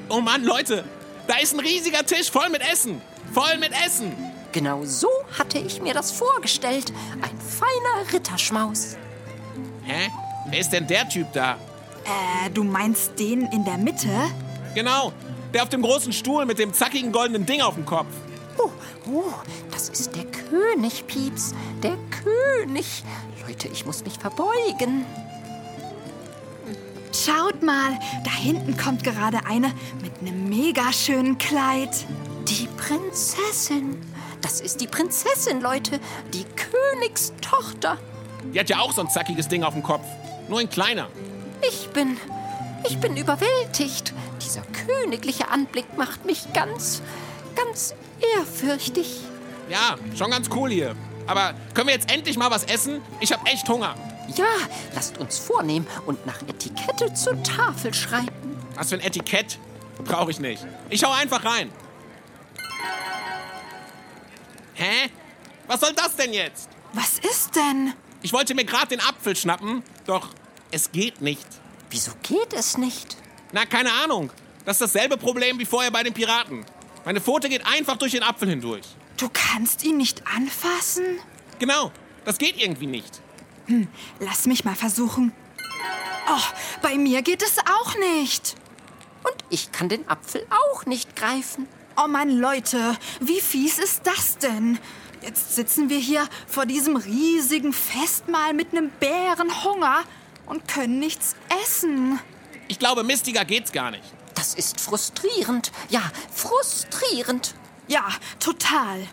Oh 0.08 0.20
Mann, 0.20 0.44
Leute. 0.44 0.84
Da 1.26 1.36
ist 1.38 1.54
ein 1.54 1.60
riesiger 1.60 2.04
Tisch 2.04 2.30
voll 2.30 2.50
mit 2.50 2.60
Essen. 2.60 3.00
Voll 3.32 3.58
mit 3.58 3.72
Essen. 3.84 4.12
Genau 4.52 4.84
so 4.84 5.08
hatte 5.36 5.58
ich 5.58 5.80
mir 5.80 5.94
das 5.94 6.12
vorgestellt. 6.12 6.92
Ein 7.14 7.38
feiner 7.40 8.12
Ritterschmaus. 8.12 8.96
Hä? 9.84 10.10
Wer 10.46 10.60
ist 10.60 10.70
denn 10.70 10.86
der 10.86 11.08
Typ 11.08 11.32
da? 11.32 11.56
Äh, 12.04 12.50
du 12.50 12.62
meinst 12.62 13.18
den 13.18 13.46
in 13.46 13.64
der 13.64 13.78
Mitte? 13.78 14.08
Genau. 14.74 15.12
Der 15.52 15.62
auf 15.62 15.70
dem 15.70 15.82
großen 15.82 16.12
Stuhl 16.12 16.46
mit 16.46 16.58
dem 16.58 16.72
zackigen 16.74 17.10
goldenen 17.12 17.46
Ding 17.46 17.62
auf 17.62 17.74
dem 17.74 17.86
Kopf. 17.86 18.08
Oh, 19.06 19.32
das 19.70 19.90
ist 19.90 20.14
der 20.16 20.24
König, 20.24 21.06
Pieps. 21.06 21.54
Der 21.82 21.96
König. 22.22 23.04
Leute, 23.46 23.68
ich 23.68 23.84
muss 23.84 24.02
mich 24.04 24.18
verbeugen. 24.18 25.04
Schaut 27.12 27.62
mal, 27.62 27.98
da 28.24 28.30
hinten 28.30 28.76
kommt 28.76 29.04
gerade 29.04 29.44
eine 29.46 29.72
mit 30.02 30.12
einem 30.20 30.48
mega 30.48 30.92
schönen 30.92 31.36
Kleid. 31.38 32.06
Die 32.48 32.66
Prinzessin. 32.78 34.00
Das 34.40 34.60
ist 34.60 34.80
die 34.80 34.86
Prinzessin, 34.86 35.60
Leute. 35.60 36.00
Die 36.32 36.44
Königstochter. 36.44 37.98
Die 38.52 38.58
hat 38.58 38.68
ja 38.70 38.78
auch 38.78 38.92
so 38.92 39.02
ein 39.02 39.10
zackiges 39.10 39.48
Ding 39.48 39.64
auf 39.64 39.74
dem 39.74 39.82
Kopf. 39.82 40.04
Nur 40.48 40.60
ein 40.60 40.70
kleiner. 40.70 41.08
Ich 41.66 41.88
bin. 41.90 42.16
Ich 42.86 42.98
bin 42.98 43.16
überwältigt. 43.16 44.12
Dieser 44.42 44.62
königliche 44.86 45.48
Anblick 45.48 45.96
macht 45.96 46.24
mich 46.24 46.52
ganz. 46.52 47.02
Ganz 47.64 47.94
ehrfürchtig. 48.36 49.20
Ja, 49.68 49.96
schon 50.16 50.30
ganz 50.30 50.48
cool 50.54 50.70
hier. 50.70 50.94
Aber 51.26 51.54
können 51.72 51.88
wir 51.88 51.94
jetzt 51.94 52.10
endlich 52.12 52.36
mal 52.36 52.50
was 52.50 52.64
essen? 52.64 53.00
Ich 53.20 53.32
hab 53.32 53.48
echt 53.48 53.68
Hunger. 53.68 53.94
Ja, 54.36 54.44
lasst 54.94 55.18
uns 55.18 55.38
vornehmen 55.38 55.86
und 56.06 56.24
nach 56.26 56.40
Etikette 56.42 57.12
zur 57.14 57.42
Tafel 57.42 57.94
schreiten. 57.94 58.56
Was 58.74 58.90
für 58.90 58.96
ein 58.96 59.00
Etikett? 59.00 59.58
Brauche 60.04 60.30
ich 60.30 60.40
nicht. 60.40 60.66
Ich 60.90 61.04
hau 61.04 61.12
einfach 61.12 61.44
rein. 61.44 61.70
Hä? 64.74 65.10
Was 65.66 65.80
soll 65.80 65.92
das 65.94 66.16
denn 66.16 66.32
jetzt? 66.32 66.68
Was 66.92 67.18
ist 67.18 67.56
denn? 67.56 67.94
Ich 68.22 68.32
wollte 68.32 68.54
mir 68.54 68.64
gerade 68.64 68.88
den 68.88 69.00
Apfel 69.00 69.36
schnappen, 69.36 69.82
doch 70.06 70.30
es 70.70 70.92
geht 70.92 71.20
nicht. 71.20 71.46
Wieso 71.90 72.12
geht 72.22 72.52
es 72.52 72.76
nicht? 72.76 73.16
Na, 73.52 73.64
keine 73.66 73.92
Ahnung. 74.02 74.30
Das 74.64 74.80
ist 74.80 74.94
dasselbe 74.94 75.16
Problem 75.16 75.58
wie 75.58 75.64
vorher 75.64 75.90
bei 75.90 76.02
den 76.02 76.12
Piraten. 76.12 76.64
Meine 77.04 77.20
Pfote 77.20 77.48
geht 77.48 77.66
einfach 77.66 77.96
durch 77.96 78.12
den 78.12 78.22
Apfel 78.22 78.48
hindurch. 78.48 78.84
Du 79.18 79.28
kannst 79.30 79.84
ihn 79.84 79.98
nicht 79.98 80.26
anfassen? 80.26 81.04
Genau, 81.58 81.92
das 82.24 82.38
geht 82.38 82.60
irgendwie 82.60 82.86
nicht. 82.86 83.20
Lass 84.20 84.46
mich 84.46 84.64
mal 84.64 84.74
versuchen. 84.74 85.32
Oh, 86.28 86.40
bei 86.80 86.96
mir 86.96 87.20
geht 87.22 87.42
es 87.42 87.58
auch 87.58 87.94
nicht. 87.98 88.54
Und 89.22 89.36
ich 89.50 89.70
kann 89.70 89.88
den 89.88 90.08
Apfel 90.08 90.46
auch 90.50 90.86
nicht 90.86 91.14
greifen. 91.16 91.68
Oh 92.02 92.08
Mann, 92.08 92.30
Leute, 92.38 92.96
wie 93.20 93.40
fies 93.40 93.78
ist 93.78 94.06
das 94.06 94.38
denn? 94.38 94.78
Jetzt 95.22 95.54
sitzen 95.54 95.90
wir 95.90 95.98
hier 95.98 96.26
vor 96.46 96.66
diesem 96.66 96.96
riesigen 96.96 97.72
Festmahl 97.72 98.52
mit 98.54 98.72
einem 98.72 98.90
Bärenhunger 99.00 100.02
und 100.46 100.68
können 100.68 100.98
nichts 100.98 101.36
essen. 101.62 102.18
Ich 102.68 102.78
glaube, 102.78 103.04
mistiger 103.04 103.44
geht's 103.44 103.72
gar 103.72 103.90
nicht. 103.90 104.04
Das 104.34 104.54
ist 104.54 104.80
frustrierend. 104.80 105.72
Ja, 105.88 106.02
frustrierend. 106.32 107.54
Ja, 107.88 108.08
total. 108.40 109.06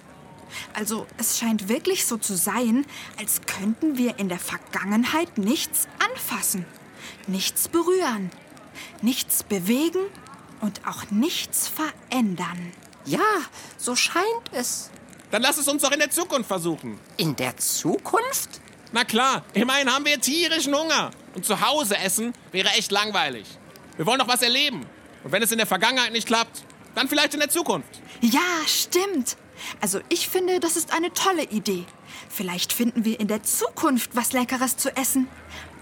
Also, 0.74 1.08
es 1.18 1.38
scheint 1.38 1.70
wirklich 1.70 2.06
so 2.06 2.18
zu 2.18 2.36
sein, 2.36 2.86
als 3.18 3.42
könnten 3.46 3.98
wir 3.98 4.20
in 4.20 4.30
der 4.30 4.40
Vergangenheit 4.40 5.38
nichts 5.38 5.88
anfassen, 6.00 6.66
nichts 7.28 7.68
berühren, 7.68 8.32
nichts 9.02 9.44
bewegen 9.44 10.02
und 10.60 10.86
auch 10.88 11.10
nichts 11.10 11.70
verändern. 11.70 12.74
Ja, 13.06 13.20
so 13.78 13.96
scheint 13.96 14.26
es. 14.52 14.92
Dann 15.32 15.42
lass 15.42 15.58
es 15.58 15.68
uns 15.68 15.82
doch 15.82 15.92
in 15.92 16.00
der 16.00 16.12
Zukunft 16.12 16.48
versuchen. 16.48 17.00
In 17.18 17.36
der 17.36 17.56
Zukunft? 17.58 18.62
Na 18.92 19.06
klar, 19.06 19.46
immerhin 19.54 19.92
haben 19.92 20.06
wir 20.06 20.20
tierischen 20.20 20.76
Hunger. 20.76 21.12
Und 21.34 21.46
zu 21.46 21.62
Hause 21.62 21.98
essen 21.98 22.34
wäre 22.52 22.70
echt 22.72 22.92
langweilig. 22.92 23.48
Wir 23.96 24.06
wollen 24.06 24.20
doch 24.20 24.28
was 24.28 24.42
erleben. 24.42 24.86
Und 25.24 25.32
wenn 25.32 25.44
es 25.44 25.52
in 25.52 25.58
der 25.58 25.68
Vergangenheit 25.68 26.12
nicht 26.12 26.28
klappt, 26.28 26.64
dann 26.96 27.08
vielleicht 27.08 27.34
in 27.34 27.40
der 27.40 27.50
Zukunft. 27.50 28.02
Ja, 28.22 28.40
stimmt. 28.66 29.38
Also 29.80 30.00
ich 30.10 30.28
finde, 30.28 30.60
das 30.60 30.76
ist 30.76 30.94
eine 30.94 31.14
tolle 31.14 31.44
Idee. 31.44 31.86
Vielleicht 32.30 32.74
finden 32.74 33.06
wir 33.06 33.20
in 33.20 33.28
der 33.28 33.44
Zukunft 33.44 34.16
was 34.16 34.34
Leckeres 34.34 34.78
zu 34.78 34.96
essen. 34.96 35.28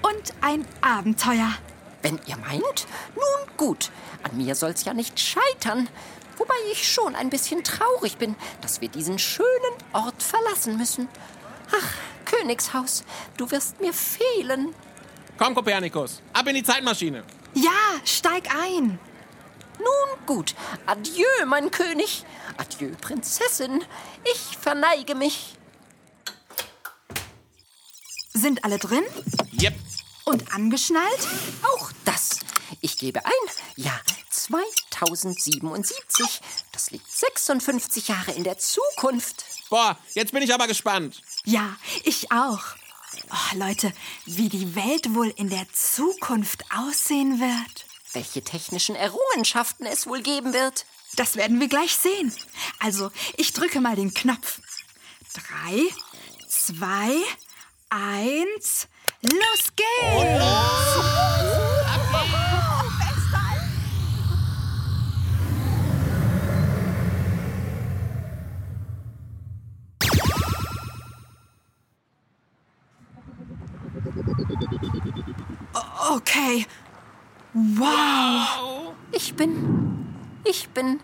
Und 0.01 0.33
ein 0.41 0.65
Abenteuer. 0.81 1.53
Wenn 2.01 2.19
ihr 2.25 2.37
meint, 2.37 2.87
nun 3.15 3.57
gut. 3.57 3.91
An 4.23 4.37
mir 4.37 4.55
soll's 4.55 4.85
ja 4.85 4.93
nicht 4.93 5.19
scheitern. 5.19 5.89
Wobei 6.37 6.55
ich 6.71 6.87
schon 6.87 7.15
ein 7.15 7.29
bisschen 7.29 7.63
traurig 7.63 8.17
bin, 8.17 8.35
dass 8.61 8.79
wir 8.79 8.87
diesen 8.87 9.19
schönen 9.19 9.47
Ort 9.91 10.23
verlassen 10.23 10.77
müssen. 10.77 11.09
Ach, 11.71 11.93
Königshaus, 12.25 13.03
du 13.35 13.51
wirst 13.51 13.81
mir 13.81 13.93
fehlen. 13.93 14.73
Komm, 15.37 15.53
Kopernikus, 15.53 16.21
ab 16.31 16.47
in 16.47 16.55
die 16.55 16.63
Zeitmaschine. 16.63 17.23
Ja, 17.53 17.71
steig 18.05 18.47
ein. 18.55 18.99
Nun 19.79 20.25
gut, 20.25 20.55
adieu, 20.85 21.25
mein 21.47 21.71
König. 21.71 22.23
Adieu, 22.57 22.91
Prinzessin. 23.01 23.83
Ich 24.31 24.57
verneige 24.57 25.15
mich. 25.15 25.55
Sind 28.33 28.63
alle 28.63 28.77
drin? 28.77 29.03
Yep. 29.59 29.75
Und 30.25 30.53
angeschnallt? 30.53 31.27
Auch 31.73 31.91
das. 32.05 32.39
Ich 32.81 32.97
gebe 32.97 33.25
ein, 33.25 33.31
ja, 33.75 33.99
2077. 34.29 36.41
Das 36.71 36.91
liegt 36.91 37.11
56 37.11 38.07
Jahre 38.07 38.31
in 38.33 38.43
der 38.43 38.57
Zukunft. 38.57 39.45
Boah, 39.69 39.97
jetzt 40.13 40.31
bin 40.31 40.43
ich 40.43 40.53
aber 40.53 40.67
gespannt. 40.67 41.21
Ja, 41.45 41.75
ich 42.03 42.31
auch. 42.31 42.61
Oh, 43.31 43.57
Leute, 43.57 43.91
wie 44.25 44.49
die 44.49 44.75
Welt 44.75 45.15
wohl 45.15 45.33
in 45.35 45.49
der 45.49 45.65
Zukunft 45.73 46.63
aussehen 46.75 47.39
wird. 47.39 47.85
Welche 48.13 48.43
technischen 48.43 48.95
Errungenschaften 48.95 49.85
es 49.85 50.07
wohl 50.07 50.21
geben 50.21 50.53
wird. 50.53 50.85
Das 51.15 51.35
werden 51.35 51.59
wir 51.59 51.67
gleich 51.67 51.95
sehen. 51.95 52.33
Also, 52.79 53.11
ich 53.37 53.53
drücke 53.53 53.81
mal 53.81 53.95
den 53.95 54.13
Knopf. 54.13 54.61
Drei, 55.33 55.83
zwei, 56.47 57.15
eins, 57.89 58.87
los 59.21 59.73
geht's! 59.75 60.45
Okay. 76.11 76.65
Wow. 77.53 78.93
Ich 79.11 79.35
bin. 79.35 80.15
Ich 80.43 80.69
bin 80.69 80.99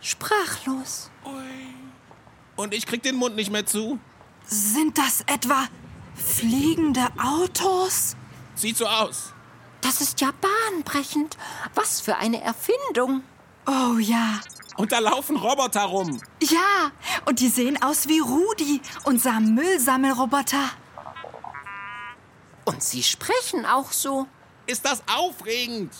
sprachlos. 0.00 1.10
Und 2.56 2.74
ich 2.74 2.86
krieg 2.86 3.02
den 3.02 3.16
Mund 3.16 3.36
nicht 3.36 3.50
mehr 3.50 3.66
zu. 3.66 3.98
Sind 4.44 4.98
das 4.98 5.22
etwa 5.26 5.66
Fliegende 6.14 7.08
Autos? 7.18 8.16
Sieht 8.54 8.76
so 8.76 8.86
aus. 8.86 9.32
Das 9.80 10.00
ist 10.00 10.20
ja 10.20 10.30
bahnbrechend. 10.40 11.36
Was 11.74 12.00
für 12.00 12.16
eine 12.16 12.40
Erfindung. 12.42 13.22
Oh 13.66 13.98
ja. 13.98 14.40
Und 14.76 14.92
da 14.92 15.00
laufen 15.00 15.36
Roboter 15.36 15.82
rum. 15.82 16.20
Ja, 16.42 16.90
und 17.26 17.40
die 17.40 17.48
sehen 17.48 17.82
aus 17.82 18.08
wie 18.08 18.20
Rudi, 18.20 18.80
unser 19.04 19.40
Müllsammelroboter. 19.40 20.70
Und 22.64 22.82
sie 22.82 23.02
sprechen 23.02 23.66
auch 23.66 23.92
so. 23.92 24.26
Ist 24.66 24.84
das 24.84 25.02
aufregend? 25.08 25.92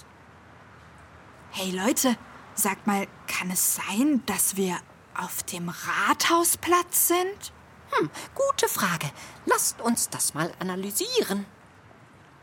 Hey 1.51 1.71
Leute, 1.71 2.17
sagt 2.55 2.87
mal, 2.87 3.07
kann 3.27 3.51
es 3.51 3.77
sein, 3.77 4.23
dass 4.27 4.57
wir 4.57 4.79
auf 5.15 5.43
dem 5.43 5.69
Rathausplatz 5.69 7.09
sind? 7.09 7.53
Hm, 7.91 8.11
gute 8.35 8.69
Frage. 8.69 9.11
Lasst 9.47 9.81
uns 9.81 10.09
das 10.09 10.33
mal 10.35 10.53
analysieren. 10.59 11.45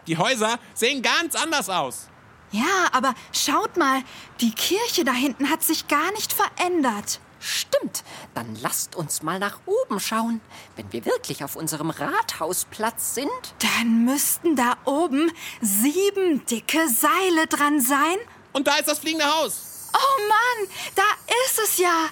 Die 0.08 0.18
Häuser 0.18 0.60
sehen 0.74 1.02
ganz 1.02 1.36
anders 1.36 1.70
aus. 1.70 2.10
Ja, 2.52 2.90
aber 2.92 3.14
schaut 3.32 3.78
mal, 3.78 4.04
die 4.42 4.52
Kirche 4.52 5.04
da 5.04 5.12
hinten 5.12 5.50
hat 5.50 5.64
sich 5.64 5.88
gar 5.88 6.12
nicht 6.14 6.34
verändert. 6.34 7.20
Stimmt, 7.40 8.04
dann 8.34 8.56
lasst 8.62 8.96
uns 8.96 9.24
mal 9.24 9.40
nach 9.40 9.60
oben 9.66 10.00
schauen. 10.00 10.42
Wenn 10.76 10.92
wir 10.92 11.06
wirklich 11.06 11.44
auf 11.44 11.56
unserem 11.56 11.90
Rathausplatz 11.90 13.16
sind. 13.16 13.30
Dann 13.78 14.06
müssten 14.06 14.56
da 14.56 14.78
oben 14.86 15.32
sieben 15.62 16.46
dicke 16.46 16.90
Seile 16.90 17.48
dran 17.48 17.80
sein. 17.80 18.18
Und 18.52 18.68
da 18.68 18.76
ist 18.76 18.90
das 18.90 19.00
fliegende 19.00 19.26
Haus. 19.26 19.90
Oh 19.94 20.22
Mann, 20.28 20.70
da 20.96 21.04
ist 21.46 21.60
es 21.60 21.78
ja. 21.78 22.08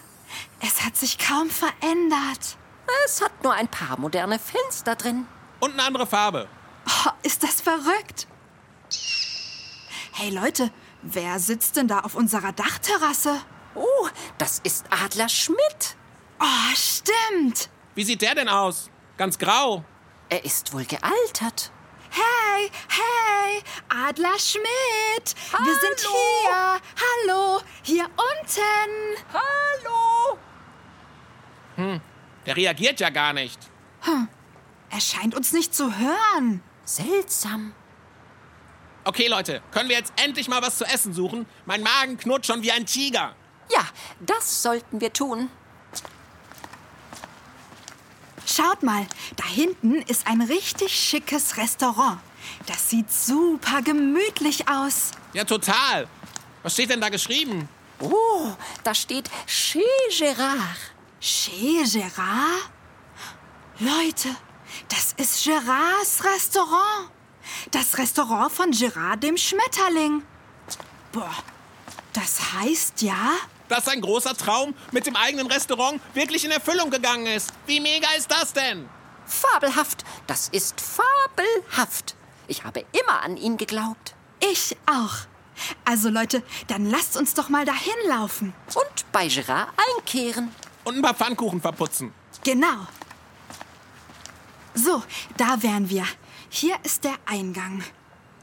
Es 0.62 0.84
hat 0.84 0.96
sich 0.96 1.18
kaum 1.18 1.50
verändert. 1.50 2.58
Es 3.06 3.22
hat 3.22 3.44
nur 3.44 3.54
ein 3.54 3.68
paar 3.68 4.00
moderne 4.00 4.40
Fenster 4.40 4.96
drin. 4.96 5.28
Und 5.60 5.74
eine 5.74 5.84
andere 5.84 6.08
Farbe. 6.08 6.48
Oh, 6.88 7.10
ist 7.24 7.44
das 7.44 7.62
verrückt? 7.62 8.28
Hey 10.14 10.30
Leute, 10.30 10.72
wer 11.02 11.38
sitzt 11.40 11.76
denn 11.76 11.88
da 11.88 12.00
auf 12.00 12.16
unserer 12.16 12.54
Dachterrasse? 12.54 13.42
Oh, 13.78 14.10
das 14.38 14.60
ist 14.64 14.86
Adler 14.90 15.30
Schmidt. 15.30 15.96
Oh, 16.40 16.76
stimmt. 16.76 17.70
Wie 17.96 18.04
sieht 18.04 18.22
der 18.22 18.36
denn 18.36 18.50
aus? 18.50 18.90
Ganz 19.18 19.38
grau. 19.38 19.84
Er 20.30 20.44
ist 20.44 20.74
wohl 20.74 20.86
gealtert. 20.86 21.72
Hey, 22.10 22.72
hey, 22.90 23.64
Adler 23.90 24.40
Schmidt. 24.40 25.36
Wir 25.64 25.76
sind 25.76 26.00
hier. 26.00 26.82
Hallo, 27.28 27.62
hier 27.84 28.06
unten. 28.06 29.24
Hallo! 29.34 30.38
Der 32.46 32.56
reagiert 32.56 33.00
ja 33.00 33.10
gar 33.10 33.34
nicht. 33.34 33.60
Er 34.90 35.02
scheint 35.02 35.36
uns 35.36 35.52
nicht 35.52 35.76
zu 35.76 35.98
hören. 35.98 36.64
Seltsam. 36.86 37.74
Okay, 39.04 39.28
Leute, 39.28 39.62
können 39.72 39.90
wir 39.90 39.98
jetzt 39.98 40.14
endlich 40.16 40.48
mal 40.48 40.62
was 40.62 40.78
zu 40.78 40.86
essen 40.86 41.14
suchen? 41.14 41.46
Mein 41.66 41.84
Magen 41.84 42.18
knurrt 42.18 42.46
schon 42.46 42.62
wie 42.64 42.72
ein 42.72 42.86
Tiger. 42.86 43.36
Ja, 43.70 43.86
das 44.20 44.64
sollten 44.64 45.02
wir 45.02 45.12
tun. 45.14 45.50
Schaut 48.46 48.82
mal, 48.82 49.06
da 49.36 49.46
hinten 49.46 50.02
ist 50.04 50.26
ein 50.26 50.42
richtig 50.42 50.94
schickes 50.94 51.58
Restaurant. 51.58 52.20
Das 52.66 52.90
sieht 52.90 53.12
super 53.12 53.82
gemütlich 53.82 54.70
aus. 54.70 55.12
Ja, 55.34 55.44
total. 55.44 56.08
Was 56.64 56.74
steht 56.74 56.90
denn 56.90 57.02
da 57.02 57.10
geschrieben? 57.10 57.68
Oh, 58.00 58.52
da 58.84 58.96
steht 58.96 59.30
Chez 59.46 59.84
Gérard. 60.10 60.78
Chez 61.20 61.94
Gérard? 61.94 62.70
Leute, 63.80 64.30
das 64.90 65.14
ist 65.18 65.44
Gérards 65.46 66.24
Restaurant. 66.24 67.12
Das 67.72 67.98
Restaurant 67.98 68.52
von 68.52 68.72
Gérard 68.72 69.18
dem 69.18 69.38
Schmetterling. 69.38 70.24
Boah, 71.12 71.36
das 72.14 72.54
heißt 72.54 73.02
ja, 73.02 73.32
Dass 73.70 73.88
ein 73.88 74.02
großer 74.02 74.36
Traum 74.36 74.74
mit 74.91 75.06
dem 75.06 75.15
eigenen 75.15 75.48
Restaurant 75.48 76.02
wirklich 76.13 76.46
in 76.46 76.52
Erfüllung 76.52 76.89
gegangen 76.89 77.26
ist. 77.28 77.52
Wie 77.65 77.80
mega 77.80 78.08
ist 78.18 78.32
das 78.32 78.54
denn? 78.54 78.88
Fabelhaft. 79.26 80.06
Das 80.26 80.50
ist 80.50 80.80
fabelhaft. 80.80 82.15
Ich 82.48 82.63
habe 82.63 82.86
immer 82.94 83.22
an 83.24 83.38
ihn 83.38 83.58
geglaubt. 83.58 84.15
ich 84.39 84.78
auch. 84.86 85.28
Also 85.86 86.10
Leute, 86.10 86.44
dann 86.68 86.89
lasst 86.89 87.18
uns 87.18 87.34
doch 87.34 87.50
mal 87.50 87.65
dahin 87.65 87.96
laufen. 88.08 88.54
Und 88.76 89.12
bei 89.12 89.28
Gérard 89.28 89.68
einkehren. 89.98 90.54
Und 90.84 90.96
ein 90.96 91.02
paar 91.02 91.15
Pfannkuchen 91.15 91.62
verputzen. 91.62 92.13
Genau. 92.44 92.88
So, 94.74 95.04
da 95.38 95.62
wären 95.63 95.89
wir. 95.89 96.06
Hier 96.50 96.78
ist 96.84 97.04
der 97.04 97.15
Eingang. 97.26 97.84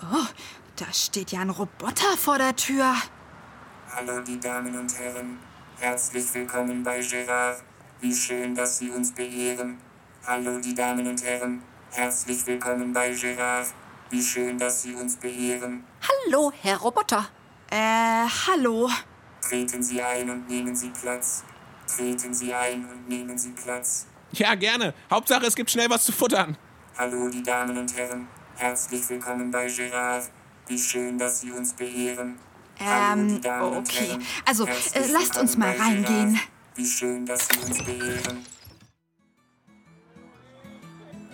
Oh, 0.02 0.26
da 0.76 0.86
steht 0.92 1.30
ja 1.32 1.40
ein 1.40 1.50
Roboter 1.50 2.16
vor 2.18 2.38
der 2.38 2.56
Tür. 2.56 2.94
Hallo, 3.96 4.18
die 4.22 4.40
Damen 4.40 4.76
und 4.76 4.98
Herren. 4.98 5.38
Herzlich 5.78 6.34
willkommen 6.34 6.82
bei 6.82 6.98
Gerard. 6.98 7.62
Wie 8.00 8.12
schön, 8.12 8.52
dass 8.52 8.78
Sie 8.78 8.90
uns 8.90 9.12
beehren. 9.12 9.78
Hallo, 10.26 10.58
die 10.58 10.74
Damen 10.74 11.06
und 11.06 11.22
Herren. 11.22 11.62
Herzlich 11.92 12.44
willkommen 12.44 12.92
bei 12.92 13.12
Gerard. 13.12 13.68
Wie 14.10 14.20
schön, 14.20 14.58
dass 14.58 14.82
Sie 14.82 14.96
uns 14.96 15.14
beehren. 15.14 15.84
Hallo, 16.02 16.50
Herr 16.60 16.78
Roboter. 16.78 17.28
Äh, 17.70 17.76
hallo. 18.48 18.90
Treten 19.40 19.80
Sie 19.80 20.02
ein 20.02 20.28
und 20.28 20.48
nehmen 20.48 20.74
Sie 20.74 20.90
Platz. 20.90 21.44
Treten 21.86 22.34
Sie 22.34 22.52
ein 22.52 22.84
und 22.86 23.08
nehmen 23.08 23.38
Sie 23.38 23.50
Platz. 23.50 24.08
Ja, 24.32 24.56
gerne. 24.56 24.92
Hauptsache, 25.08 25.46
es 25.46 25.54
gibt 25.54 25.70
schnell 25.70 25.88
was 25.88 26.02
zu 26.02 26.10
futtern. 26.10 26.58
Hallo, 26.98 27.28
die 27.28 27.44
Damen 27.44 27.78
und 27.78 27.96
Herren. 27.96 28.26
Herzlich 28.56 29.08
willkommen 29.08 29.52
bei 29.52 29.68
Gerard. 29.68 30.24
Wie 30.66 30.78
schön, 30.78 31.16
dass 31.16 31.42
Sie 31.42 31.52
uns 31.52 31.72
beehren. 31.74 32.40
Ähm, 32.80 33.40
Damen 33.40 33.72
und 33.72 33.78
okay. 33.78 34.18
Also, 34.44 34.66
äh, 34.66 34.72
lasst 35.12 35.36
uns 35.38 35.56
mal 35.56 35.76
reingehen. 35.76 36.38
Wie 36.74 36.86
schön, 36.86 37.24
dass 37.24 37.48
Sie 37.48 37.58
uns 37.58 37.82
beehren. 37.84 38.44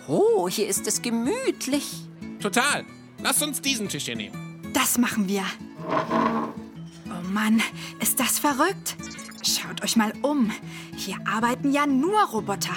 Oh, 0.07 0.49
hier 0.49 0.67
ist 0.67 0.87
es 0.87 1.01
gemütlich. 1.01 2.07
Total. 2.39 2.85
Lasst 3.19 3.43
uns 3.43 3.61
diesen 3.61 3.87
Tisch 3.87 4.05
hier 4.05 4.15
nehmen. 4.15 4.71
Das 4.73 4.97
machen 4.97 5.27
wir. 5.27 5.43
Oh 5.87 7.27
Mann, 7.31 7.61
ist 7.99 8.19
das 8.19 8.39
verrückt? 8.39 8.95
Schaut 9.43 9.83
euch 9.83 9.95
mal 9.95 10.13
um. 10.21 10.51
Hier 10.95 11.17
arbeiten 11.27 11.71
ja 11.71 11.85
nur 11.85 12.21
Roboter. 12.25 12.75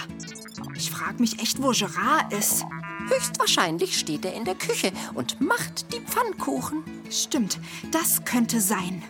Ich 0.74 0.90
frage 0.90 1.20
mich 1.20 1.40
echt, 1.40 1.62
wo 1.62 1.70
Gerard 1.70 2.32
ist. 2.32 2.64
Höchstwahrscheinlich 3.08 3.98
steht 3.98 4.24
er 4.24 4.34
in 4.34 4.44
der 4.44 4.54
Küche 4.54 4.92
und 5.14 5.40
macht 5.40 5.92
die 5.92 6.00
Pfannkuchen. 6.00 6.82
Stimmt, 7.10 7.58
das 7.90 8.24
könnte 8.24 8.60
sein. 8.60 9.02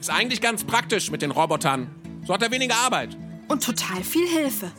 Ist 0.00 0.10
eigentlich 0.10 0.40
ganz 0.40 0.64
praktisch 0.64 1.10
mit 1.10 1.22
den 1.22 1.30
Robotern. 1.30 1.88
So 2.26 2.34
hat 2.34 2.42
er 2.42 2.50
weniger 2.50 2.76
Arbeit. 2.76 3.16
Und 3.48 3.64
total 3.64 4.02
viel 4.02 4.28
Hilfe. 4.28 4.70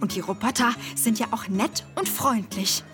Und 0.00 0.14
die 0.14 0.20
Roboter 0.20 0.74
sind 0.94 1.18
ja 1.18 1.26
auch 1.32 1.48
nett 1.48 1.84
und 1.96 2.08
freundlich. 2.08 2.84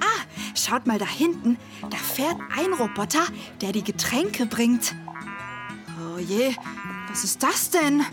Ah, 0.00 0.22
schaut 0.54 0.86
mal 0.86 0.98
da 0.98 1.06
hinten. 1.06 1.58
Da 1.90 1.96
fährt 1.96 2.36
ein 2.56 2.72
Roboter, 2.72 3.24
der 3.60 3.72
die 3.72 3.82
Getränke 3.82 4.46
bringt. 4.46 4.94
Oh 6.00 6.18
je, 6.18 6.54
was 7.08 7.24
ist 7.24 7.42
das 7.42 7.70
denn? 7.70 8.04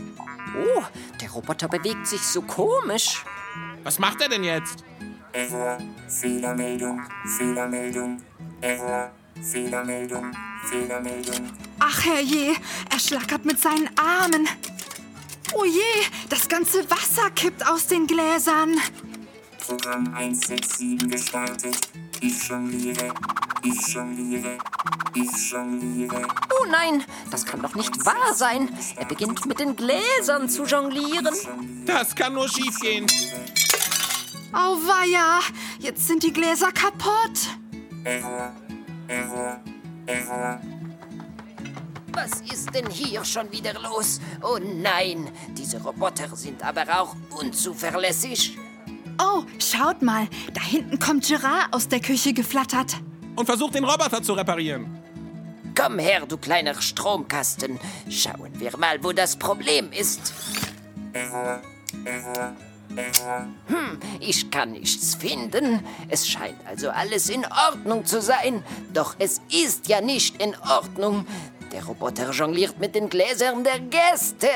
Oh, 0.58 0.84
der 1.22 1.30
Roboter 1.32 1.68
bewegt 1.68 2.08
sich 2.08 2.22
so 2.22 2.42
komisch. 2.42 3.24
Was 3.84 4.00
macht 4.00 4.22
er 4.22 4.30
denn 4.30 4.44
jetzt? 4.44 4.84
Error, 5.36 5.78
Fehlermeldung, 6.08 7.02
Fehlermeldung, 7.38 8.22
Error, 8.62 9.12
Fehlermeldung, 9.42 10.32
Fehlermeldung. 10.70 11.52
Ach 11.78 12.06
herrje, 12.06 12.56
er 12.90 13.00
schlackert 13.00 13.44
mit 13.44 13.60
seinen 13.60 13.90
Armen. 13.98 14.48
Oh 15.54 15.66
je, 15.66 16.06
das 16.30 16.48
ganze 16.48 16.90
Wasser 16.90 17.30
kippt 17.32 17.68
aus 17.68 17.88
den 17.88 18.08
Gläsern. 18.08 18.80
Programm 19.60 20.08
167 20.16 21.10
gestartet. 21.10 21.90
Ich 22.22 22.48
jongliere, 22.48 23.14
ich 23.62 23.94
jongliere, 23.94 24.58
ich 25.16 25.52
jongliere. 25.52 26.28
Oh 26.50 26.66
nein, 26.72 27.04
das 27.30 27.46
kann 27.46 27.62
doch 27.62 27.76
nicht 27.76 28.06
wahr 28.06 28.34
sein. 28.34 28.70
Er 28.96 29.06
beginnt 29.06 29.46
mit 29.46 29.60
den 29.60 29.76
Gläsern 29.76 30.48
zu 30.48 30.64
jonglieren. 30.64 31.36
Das 31.86 32.16
kann 32.16 32.36
nur 32.36 32.48
schiefgehen. 32.48 33.06
Auweia, 34.56 35.42
jetzt 35.80 36.08
sind 36.08 36.24
die 36.24 36.32
Gläser 36.32 36.72
kaputt. 36.72 37.50
Was 42.14 42.42
ist 42.50 42.74
denn 42.74 42.90
hier 42.90 43.26
schon 43.26 43.52
wieder 43.52 43.74
los? 43.82 44.22
Oh 44.42 44.58
nein, 44.58 45.30
diese 45.58 45.82
Roboter 45.84 46.34
sind 46.38 46.64
aber 46.64 46.84
auch 47.02 47.16
unzuverlässig. 47.32 48.58
Oh, 49.22 49.44
schaut 49.60 50.02
mal, 50.02 50.28
da 50.54 50.62
hinten 50.62 51.00
kommt 51.00 51.28
Gerard 51.28 51.74
aus 51.74 51.90
der 51.90 52.00
Küche 52.00 52.32
geflattert. 52.32 52.96
Und 53.36 53.46
versucht 53.48 53.76
den 53.76 53.84
Roboter 53.84 54.24
zu 54.24 54.34
reparieren. 54.34 54.88
Komm 55.78 56.00
her, 56.00 56.26
du 56.26 56.38
kleiner 56.38 56.82
Stromkasten. 56.82 57.78
Schauen 58.10 58.58
wir 58.58 58.78
mal, 58.78 59.04
wo 59.04 59.12
das 59.12 59.36
Problem 59.36 59.92
ist. 59.92 60.34
Error. 62.98 63.48
Ich 64.20 64.50
kann 64.52 64.72
nichts 64.72 65.16
finden. 65.16 65.86
Es 66.10 66.28
scheint 66.28 66.66
also 66.66 66.90
alles 66.90 67.30
in 67.30 67.46
Ordnung 67.46 68.06
zu 68.06 68.22
sein. 68.22 68.64
Doch 68.94 69.16
es 69.20 69.42
ist 69.52 69.88
ja 69.88 70.02
nicht 70.02 70.42
in 70.42 70.56
Ordnung. 70.70 71.26
Der 71.72 71.84
Roboter 71.86 72.32
jongliert 72.32 72.80
mit 72.80 72.96
den 72.96 73.10
Gläsern 73.10 73.64
der 73.64 73.80
Gäste. 73.80 74.48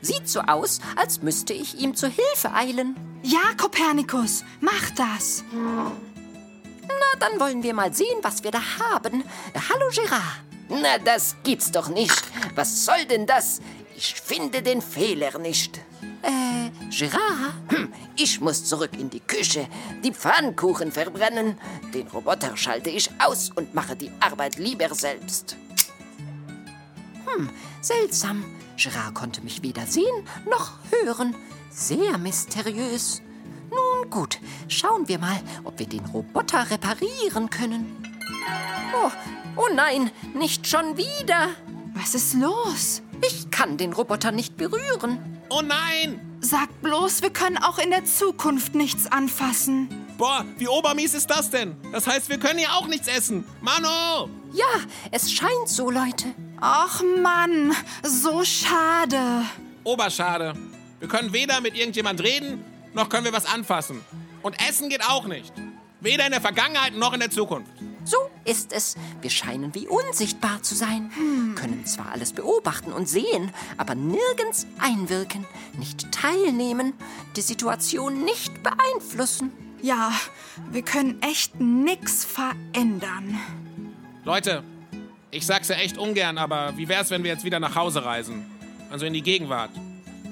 Sieht 0.00 0.28
so 0.28 0.40
aus, 0.40 0.80
als 0.96 1.22
müsste 1.22 1.52
ich 1.54 1.80
ihm 1.80 1.94
zu 1.94 2.08
Hilfe 2.08 2.52
eilen. 2.52 2.94
Ja, 3.22 3.54
Kopernikus, 3.56 4.44
mach 4.60 4.90
das. 4.90 5.42
Na, 5.52 7.18
dann 7.18 7.40
wollen 7.40 7.62
wir 7.62 7.72
mal 7.72 7.92
sehen, 7.94 8.18
was 8.22 8.44
wir 8.44 8.50
da 8.50 8.60
haben. 8.78 9.24
Hallo, 9.54 9.88
Gerard. 9.90 10.44
Na, 10.68 10.98
das 10.98 11.36
gibt's 11.42 11.70
doch 11.70 11.88
nicht. 11.88 12.22
Was 12.54 12.84
soll 12.84 13.06
denn 13.06 13.26
das? 13.26 13.60
Ich 13.96 14.14
finde 14.14 14.62
den 14.62 14.82
Fehler 14.82 15.38
nicht. 15.38 15.80
Äh, 16.24 16.70
Gerard? 16.90 17.52
Hm, 17.68 17.92
ich 18.16 18.40
muss 18.40 18.64
zurück 18.64 18.92
in 18.98 19.10
die 19.10 19.20
Küche, 19.20 19.68
die 20.02 20.12
Pfannkuchen 20.12 20.90
verbrennen. 20.90 21.58
Den 21.92 22.06
Roboter 22.08 22.56
schalte 22.56 22.88
ich 22.88 23.10
aus 23.18 23.50
und 23.54 23.74
mache 23.74 23.94
die 23.94 24.10
Arbeit 24.20 24.56
lieber 24.56 24.94
selbst. 24.94 25.56
Hm, 27.26 27.50
seltsam. 27.80 28.44
Gerard 28.76 29.14
konnte 29.14 29.42
mich 29.42 29.62
weder 29.62 29.86
sehen 29.86 30.26
noch 30.50 30.72
hören. 30.90 31.34
Sehr 31.70 32.16
mysteriös. 32.16 33.20
Nun 33.70 34.10
gut, 34.10 34.38
schauen 34.68 35.06
wir 35.08 35.18
mal, 35.18 35.40
ob 35.64 35.78
wir 35.78 35.86
den 35.86 36.04
Roboter 36.06 36.70
reparieren 36.70 37.50
können. 37.50 37.96
Oh, 38.94 39.10
oh 39.56 39.68
nein, 39.74 40.10
nicht 40.34 40.66
schon 40.66 40.96
wieder. 40.96 41.50
Was 41.94 42.14
ist 42.14 42.34
los? 42.34 43.02
Ich 43.26 43.50
kann 43.50 43.76
den 43.76 43.92
Roboter 43.92 44.32
nicht 44.32 44.56
berühren. 44.56 45.18
Oh 45.56 45.62
nein! 45.62 46.20
Sag 46.40 46.82
bloß, 46.82 47.22
wir 47.22 47.30
können 47.30 47.58
auch 47.58 47.78
in 47.78 47.90
der 47.90 48.04
Zukunft 48.04 48.74
nichts 48.74 49.06
anfassen. 49.06 49.88
Boah, 50.18 50.44
wie 50.58 50.66
obermies 50.66 51.14
ist 51.14 51.30
das 51.30 51.48
denn? 51.48 51.76
Das 51.92 52.08
heißt, 52.08 52.28
wir 52.28 52.38
können 52.38 52.58
hier 52.58 52.72
auch 52.72 52.88
nichts 52.88 53.06
essen. 53.06 53.44
Mano! 53.60 54.28
Ja, 54.52 54.64
es 55.12 55.30
scheint 55.30 55.68
so, 55.68 55.92
Leute. 55.92 56.34
Ach 56.60 57.00
Mann, 57.22 57.72
so 58.02 58.42
schade. 58.42 59.44
Oberschade. 59.84 60.54
Wir 60.98 61.06
können 61.06 61.32
weder 61.32 61.60
mit 61.60 61.76
irgendjemand 61.76 62.20
reden, 62.20 62.64
noch 62.92 63.08
können 63.08 63.24
wir 63.24 63.32
was 63.32 63.46
anfassen. 63.46 64.00
Und 64.42 64.56
essen 64.68 64.88
geht 64.88 65.08
auch 65.08 65.26
nicht. 65.26 65.52
Weder 66.00 66.26
in 66.26 66.32
der 66.32 66.40
Vergangenheit 66.40 66.96
noch 66.96 67.12
in 67.12 67.20
der 67.20 67.30
Zukunft. 67.30 67.70
So 68.04 68.16
ist 68.44 68.72
es. 68.72 68.96
Wir 69.22 69.30
scheinen 69.30 69.74
wie 69.74 69.88
unsichtbar 69.88 70.62
zu 70.62 70.74
sein. 70.74 71.10
Können 71.56 71.86
zwar 71.86 72.12
alles 72.12 72.32
beobachten 72.32 72.92
und 72.92 73.08
sehen, 73.08 73.50
aber 73.78 73.94
nirgends 73.94 74.66
einwirken, 74.78 75.46
nicht 75.78 76.12
teilnehmen, 76.12 76.92
die 77.36 77.40
Situation 77.40 78.24
nicht 78.24 78.62
beeinflussen. 78.62 79.52
Ja, 79.82 80.12
wir 80.70 80.82
können 80.82 81.20
echt 81.22 81.60
nix 81.60 82.24
verändern. 82.24 83.38
Leute, 84.24 84.62
ich 85.30 85.46
sag's 85.46 85.68
ja 85.68 85.76
echt 85.76 85.98
ungern, 85.98 86.38
aber 86.38 86.76
wie 86.76 86.88
wär's, 86.88 87.10
wenn 87.10 87.24
wir 87.24 87.30
jetzt 87.30 87.44
wieder 87.44 87.60
nach 87.60 87.74
Hause 87.74 88.04
reisen? 88.04 88.50
Also 88.90 89.06
in 89.06 89.12
die 89.12 89.22
Gegenwart. 89.22 89.70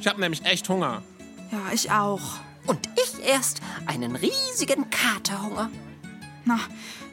Ich 0.00 0.06
hab 0.06 0.18
nämlich 0.18 0.44
echt 0.44 0.68
Hunger. 0.68 1.02
Ja, 1.50 1.72
ich 1.72 1.90
auch. 1.90 2.38
Und 2.66 2.88
ich 2.96 3.24
erst 3.26 3.60
einen 3.86 4.16
riesigen 4.16 4.88
Katerhunger. 4.90 5.70
Na, 6.44 6.58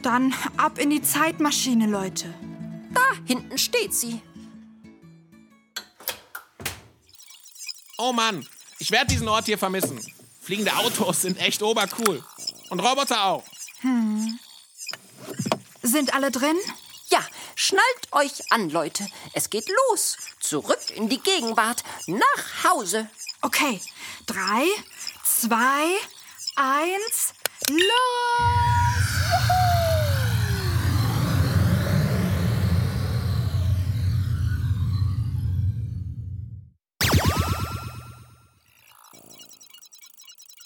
dann 0.02 0.34
ab 0.58 0.80
in 0.80 0.89
die 0.89 1.02
Zeitmaschine, 1.02 1.88
Leute. 1.88 2.34
Da 2.94 3.02
hinten 3.26 3.58
steht 3.58 3.94
sie. 3.94 4.22
Oh 7.98 8.13
Mann, 8.13 8.46
ich 8.80 8.92
werde 8.92 9.08
diesen 9.08 9.28
Ort 9.28 9.46
hier 9.46 9.58
vermissen. 9.58 10.00
Fliegende 10.42 10.76
Autos 10.76 11.22
sind 11.22 11.38
echt 11.38 11.62
obercool. 11.62 12.24
Und 12.70 12.80
Roboter 12.80 13.26
auch. 13.26 13.44
Sind 15.82 16.13
alle 16.13 16.32
drin? 16.32 16.56
Ja, 17.10 17.20
schnallt 17.56 17.84
euch 18.12 18.52
an, 18.52 18.70
Leute. 18.70 19.06
Es 19.34 19.50
geht 19.50 19.68
los. 19.89 20.18
Zurück 20.39 20.89
in 20.96 21.10
die 21.10 21.20
Gegenwart. 21.20 21.84
Nach 22.08 22.72
Hause. 22.72 23.10
Okay, 23.42 23.82
drei, 24.26 24.65
zwei, 25.24 25.86
eins, 26.56 27.34
los! 27.70 28.79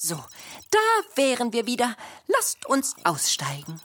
So, 0.06 0.22
da 0.70 0.80
wären 1.16 1.54
wir 1.54 1.66
wieder. 1.66 1.96
Lasst 2.28 2.66
uns 2.66 2.94
aussteigen. 3.06 3.80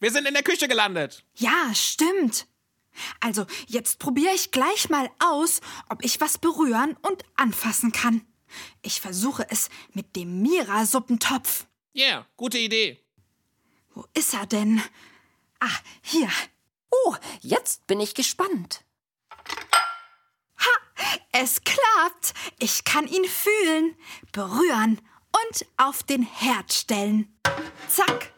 Wir 0.00 0.10
sind 0.10 0.26
in 0.26 0.34
der 0.34 0.42
Küche 0.42 0.66
gelandet. 0.66 1.24
Ja, 1.36 1.72
stimmt. 1.72 2.48
Also, 3.20 3.46
jetzt 3.68 4.00
probiere 4.00 4.34
ich 4.34 4.50
gleich 4.50 4.88
mal 4.88 5.08
aus, 5.20 5.60
ob 5.88 6.04
ich 6.04 6.20
was 6.20 6.36
berühren 6.36 6.96
und 7.02 7.22
anfassen 7.36 7.92
kann. 7.92 8.26
Ich 8.82 9.00
versuche 9.00 9.46
es 9.50 9.68
mit 9.92 10.16
dem 10.16 10.42
Mira-Suppentopf. 10.42 11.66
Yeah, 11.94 12.26
gute 12.36 12.58
Idee. 12.58 13.00
Wo 13.94 14.04
ist 14.14 14.34
er 14.34 14.46
denn? 14.46 14.82
Ah, 15.60 15.78
hier. 16.02 16.28
Oh, 16.90 17.14
jetzt 17.40 17.86
bin 17.86 18.00
ich 18.00 18.16
gespannt. 18.16 18.84
Es 21.32 21.62
klappt. 21.62 22.34
Ich 22.58 22.84
kann 22.84 23.06
ihn 23.06 23.24
fühlen, 23.24 23.96
berühren 24.32 25.00
und 25.32 25.66
auf 25.76 26.02
den 26.02 26.22
Herd 26.22 26.72
stellen. 26.72 27.36
Zack. 27.88 28.32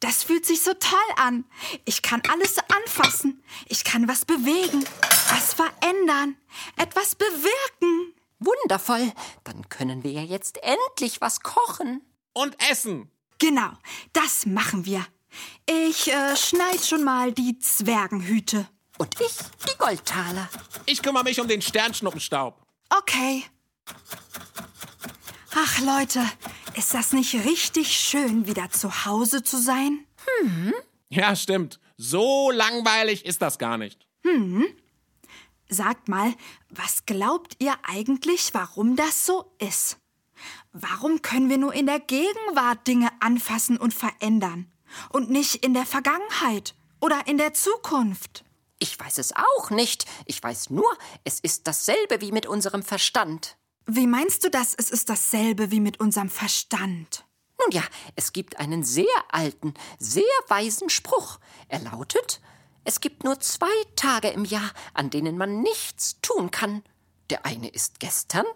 Das 0.00 0.22
fühlt 0.24 0.46
sich 0.46 0.62
so 0.62 0.72
toll 0.72 0.98
an. 1.16 1.44
Ich 1.84 2.00
kann 2.00 2.22
alles 2.32 2.56
anfassen. 2.58 3.44
Ich 3.66 3.84
kann 3.84 4.08
was 4.08 4.24
bewegen, 4.24 4.82
was 5.28 5.52
verändern, 5.52 6.36
etwas 6.76 7.14
bewirken. 7.14 8.14
Wundervoll. 8.38 9.12
Dann 9.44 9.68
können 9.68 10.02
wir 10.02 10.10
ja 10.12 10.22
jetzt 10.22 10.58
endlich 10.62 11.20
was 11.20 11.40
kochen. 11.40 12.00
Und 12.32 12.56
essen. 12.70 13.10
Genau, 13.38 13.72
das 14.14 14.46
machen 14.46 14.86
wir. 14.86 15.06
Ich 15.66 16.08
äh, 16.08 16.34
schneid 16.34 16.84
schon 16.84 17.04
mal 17.04 17.32
die 17.32 17.58
Zwergenhüte. 17.58 18.66
Und 19.00 19.18
ich 19.18 19.34
die 19.66 19.78
Goldtaler. 19.78 20.50
Ich 20.84 21.00
kümmere 21.00 21.24
mich 21.24 21.40
um 21.40 21.48
den 21.48 21.62
Sternschnuppenstaub. 21.62 22.60
Okay. 22.90 23.44
Ach 25.54 25.80
Leute, 25.80 26.22
ist 26.74 26.92
das 26.92 27.14
nicht 27.14 27.46
richtig 27.46 27.96
schön, 27.96 28.46
wieder 28.46 28.70
zu 28.70 29.06
Hause 29.06 29.42
zu 29.42 29.56
sein? 29.56 30.04
Ja, 31.08 31.34
stimmt. 31.34 31.80
So 31.96 32.50
langweilig 32.50 33.24
ist 33.24 33.40
das 33.40 33.58
gar 33.58 33.78
nicht. 33.78 34.06
Sagt 35.70 36.10
mal, 36.10 36.34
was 36.68 37.06
glaubt 37.06 37.56
ihr 37.58 37.72
eigentlich, 37.82 38.52
warum 38.52 38.96
das 38.96 39.24
so 39.24 39.50
ist? 39.58 39.96
Warum 40.74 41.22
können 41.22 41.48
wir 41.48 41.56
nur 41.56 41.72
in 41.72 41.86
der 41.86 42.00
Gegenwart 42.00 42.86
Dinge 42.86 43.08
anfassen 43.20 43.78
und 43.78 43.94
verändern 43.94 44.70
und 45.08 45.30
nicht 45.30 45.64
in 45.64 45.72
der 45.72 45.86
Vergangenheit 45.86 46.74
oder 47.00 47.26
in 47.26 47.38
der 47.38 47.54
Zukunft? 47.54 48.44
Ich 48.80 48.98
weiß 48.98 49.18
es 49.18 49.32
auch 49.36 49.70
nicht. 49.70 50.06
Ich 50.24 50.42
weiß 50.42 50.70
nur, 50.70 50.90
es 51.22 51.38
ist 51.38 51.66
dasselbe 51.66 52.20
wie 52.20 52.32
mit 52.32 52.46
unserem 52.46 52.82
Verstand. 52.82 53.56
Wie 53.86 54.06
meinst 54.06 54.42
du 54.42 54.50
das, 54.50 54.74
es 54.76 54.90
ist 54.90 55.08
dasselbe 55.08 55.70
wie 55.70 55.80
mit 55.80 56.00
unserem 56.00 56.30
Verstand? 56.30 57.24
Nun 57.60 57.70
ja, 57.72 57.82
es 58.16 58.32
gibt 58.32 58.58
einen 58.58 58.82
sehr 58.82 59.04
alten, 59.28 59.74
sehr 59.98 60.24
weisen 60.48 60.88
Spruch. 60.88 61.38
Er 61.68 61.80
lautet, 61.80 62.40
es 62.84 63.00
gibt 63.00 63.22
nur 63.22 63.38
zwei 63.40 63.68
Tage 63.96 64.28
im 64.28 64.46
Jahr, 64.46 64.70
an 64.94 65.10
denen 65.10 65.36
man 65.36 65.60
nichts 65.60 66.20
tun 66.22 66.50
kann. 66.50 66.82
Der 67.28 67.44
eine 67.44 67.68
ist 67.68 68.00
gestern, 68.00 68.46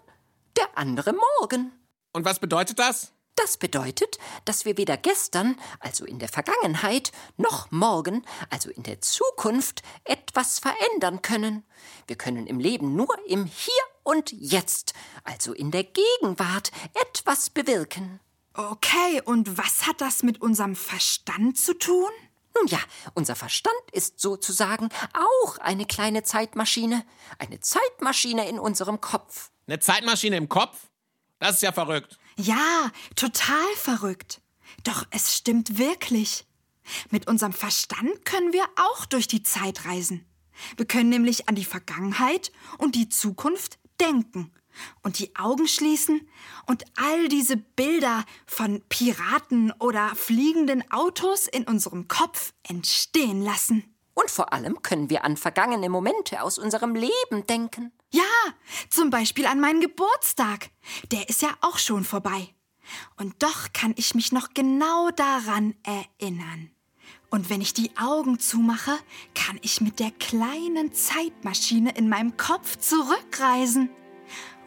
der 0.57 0.77
andere 0.77 1.13
morgen. 1.39 1.71
Und 2.13 2.25
was 2.25 2.39
bedeutet 2.39 2.79
das? 2.79 3.11
Das 3.35 3.57
bedeutet, 3.57 4.17
dass 4.45 4.63
wir 4.63 4.77
weder 4.77 4.95
gestern, 4.95 5.59
also 5.79 6.05
in 6.05 6.19
der 6.19 6.29
Vergangenheit, 6.29 7.11
noch 7.35 7.69
morgen, 7.69 8.25
also 8.49 8.69
in 8.69 8.83
der 8.83 9.01
Zukunft, 9.01 9.81
etwas 10.05 10.59
verändern 10.59 11.21
können. 11.21 11.65
Wir 12.07 12.15
können 12.15 12.47
im 12.47 12.59
Leben 12.59 12.95
nur 12.95 13.13
im 13.27 13.45
Hier 13.45 13.83
und 14.03 14.31
Jetzt, 14.31 14.93
also 15.25 15.53
in 15.53 15.71
der 15.71 15.83
Gegenwart, 15.83 16.71
etwas 16.93 17.49
bewirken. 17.49 18.21
Okay, 18.53 19.21
und 19.25 19.57
was 19.57 19.85
hat 19.85 19.99
das 19.99 20.23
mit 20.23 20.41
unserem 20.41 20.77
Verstand 20.77 21.57
zu 21.57 21.73
tun? 21.77 22.09
Nun 22.55 22.67
ja, 22.67 22.79
unser 23.15 23.35
Verstand 23.35 23.75
ist 23.91 24.21
sozusagen 24.21 24.87
auch 25.13 25.57
eine 25.57 25.85
kleine 25.85 26.23
Zeitmaschine, 26.23 27.05
eine 27.37 27.59
Zeitmaschine 27.59 28.47
in 28.47 28.59
unserem 28.59 29.01
Kopf. 29.01 29.51
Eine 29.67 29.79
Zeitmaschine 29.79 30.37
im 30.37 30.47
Kopf? 30.47 30.87
Das 31.39 31.55
ist 31.55 31.63
ja 31.63 31.73
verrückt. 31.73 32.17
Ja, 32.37 32.91
total 33.15 33.73
verrückt. 33.75 34.41
Doch 34.83 35.05
es 35.11 35.35
stimmt 35.35 35.77
wirklich. 35.77 36.45
Mit 37.09 37.27
unserem 37.27 37.53
Verstand 37.53 38.25
können 38.25 38.53
wir 38.53 38.65
auch 38.75 39.05
durch 39.05 39.27
die 39.27 39.43
Zeit 39.43 39.85
reisen. 39.85 40.25
Wir 40.77 40.85
können 40.85 41.09
nämlich 41.09 41.49
an 41.49 41.55
die 41.55 41.65
Vergangenheit 41.65 42.51
und 42.77 42.95
die 42.95 43.09
Zukunft 43.09 43.79
denken 43.99 44.51
und 45.01 45.19
die 45.19 45.35
Augen 45.35 45.67
schließen 45.67 46.27
und 46.65 46.83
all 46.97 47.27
diese 47.29 47.57
Bilder 47.57 48.25
von 48.45 48.81
Piraten 48.89 49.71
oder 49.79 50.13
fliegenden 50.15 50.89
Autos 50.91 51.47
in 51.47 51.63
unserem 51.63 52.07
Kopf 52.07 52.53
entstehen 52.63 53.41
lassen. 53.41 53.94
Und 54.15 54.31
vor 54.31 54.53
allem 54.53 54.81
können 54.81 55.09
wir 55.09 55.23
an 55.23 55.37
vergangene 55.37 55.89
Momente 55.89 56.41
aus 56.41 56.57
unserem 56.57 56.95
Leben 56.95 57.45
denken. 57.47 57.91
Ja, 58.11 58.23
zum 58.89 59.09
Beispiel 59.09 59.45
an 59.45 59.59
meinen 59.59 59.81
Geburtstag. 59.81 60.69
Der 61.11 61.29
ist 61.29 61.41
ja 61.41 61.49
auch 61.61 61.77
schon 61.77 62.05
vorbei. 62.05 62.55
Und 63.17 63.43
doch 63.43 63.73
kann 63.73 63.93
ich 63.97 64.15
mich 64.15 64.31
noch 64.31 64.53
genau 64.53 65.09
daran 65.11 65.75
erinnern. 65.83 66.71
Und 67.29 67.49
wenn 67.49 67.59
ich 67.59 67.73
die 67.73 67.91
Augen 67.97 68.39
zumache, 68.39 68.97
kann 69.33 69.59
ich 69.61 69.81
mit 69.81 69.99
der 69.99 70.11
kleinen 70.11 70.93
Zeitmaschine 70.93 71.91
in 71.97 72.07
meinem 72.07 72.37
Kopf 72.37 72.77
zurückreisen 72.77 73.89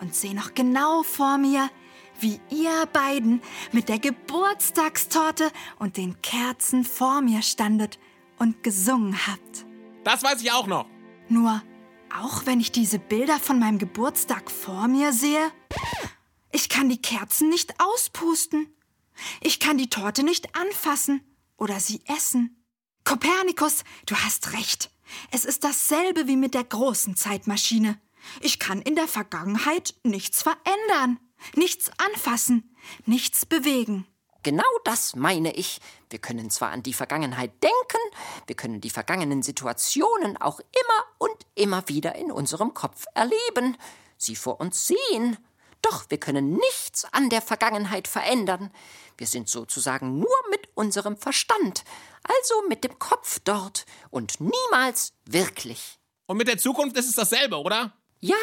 und 0.00 0.14
sehe 0.14 0.34
noch 0.34 0.52
genau 0.52 1.02
vor 1.02 1.38
mir, 1.38 1.70
wie 2.20 2.40
ihr 2.50 2.86
beiden 2.92 3.40
mit 3.72 3.88
der 3.88 3.98
Geburtstagstorte 3.98 5.50
und 5.78 5.96
den 5.96 6.20
Kerzen 6.20 6.84
vor 6.84 7.22
mir 7.22 7.40
standet 7.40 7.98
und 8.38 8.62
gesungen 8.62 9.26
habt. 9.26 9.66
Das 10.04 10.22
weiß 10.22 10.40
ich 10.42 10.52
auch 10.52 10.66
noch. 10.66 10.86
Nur, 11.28 11.62
auch 12.16 12.46
wenn 12.46 12.60
ich 12.60 12.72
diese 12.72 12.98
Bilder 12.98 13.38
von 13.38 13.58
meinem 13.58 13.78
Geburtstag 13.78 14.50
vor 14.50 14.88
mir 14.88 15.12
sehe, 15.12 15.52
ich 16.52 16.68
kann 16.68 16.88
die 16.88 17.02
Kerzen 17.02 17.48
nicht 17.48 17.74
auspusten. 17.78 18.74
Ich 19.40 19.60
kann 19.60 19.78
die 19.78 19.90
Torte 19.90 20.22
nicht 20.22 20.56
anfassen 20.56 21.20
oder 21.56 21.80
sie 21.80 22.02
essen. 22.06 22.64
Kopernikus, 23.04 23.84
du 24.06 24.14
hast 24.14 24.52
recht. 24.52 24.90
Es 25.30 25.44
ist 25.44 25.64
dasselbe 25.64 26.26
wie 26.26 26.36
mit 26.36 26.54
der 26.54 26.64
großen 26.64 27.16
Zeitmaschine. 27.16 28.00
Ich 28.40 28.58
kann 28.58 28.82
in 28.82 28.94
der 28.94 29.08
Vergangenheit 29.08 29.94
nichts 30.04 30.42
verändern, 30.42 31.18
nichts 31.54 31.90
anfassen, 31.98 32.74
nichts 33.06 33.46
bewegen. 33.46 34.06
Genau 34.48 34.64
das 34.84 35.14
meine 35.14 35.52
ich. 35.52 35.78
Wir 36.08 36.20
können 36.20 36.48
zwar 36.48 36.70
an 36.70 36.82
die 36.82 36.94
Vergangenheit 36.94 37.52
denken, 37.62 38.00
wir 38.46 38.56
können 38.56 38.80
die 38.80 38.88
vergangenen 38.88 39.42
Situationen 39.42 40.38
auch 40.38 40.58
immer 40.60 41.04
und 41.18 41.36
immer 41.54 41.86
wieder 41.86 42.14
in 42.14 42.32
unserem 42.32 42.72
Kopf 42.72 43.04
erleben, 43.12 43.76
sie 44.16 44.36
vor 44.36 44.58
uns 44.58 44.86
sehen. 44.86 45.36
Doch 45.82 46.06
wir 46.08 46.18
können 46.18 46.54
nichts 46.54 47.04
an 47.12 47.28
der 47.28 47.42
Vergangenheit 47.42 48.08
verändern. 48.08 48.70
Wir 49.18 49.26
sind 49.26 49.50
sozusagen 49.50 50.18
nur 50.18 50.36
mit 50.48 50.66
unserem 50.74 51.18
Verstand, 51.18 51.84
also 52.22 52.54
mit 52.70 52.84
dem 52.84 52.98
Kopf 52.98 53.40
dort 53.44 53.84
und 54.08 54.40
niemals 54.40 55.12
wirklich. 55.26 55.98
Und 56.24 56.38
mit 56.38 56.48
der 56.48 56.56
Zukunft 56.56 56.96
ist 56.96 57.10
es 57.10 57.16
dasselbe, 57.16 57.58
oder? 57.58 57.92
Ja, 58.18 58.36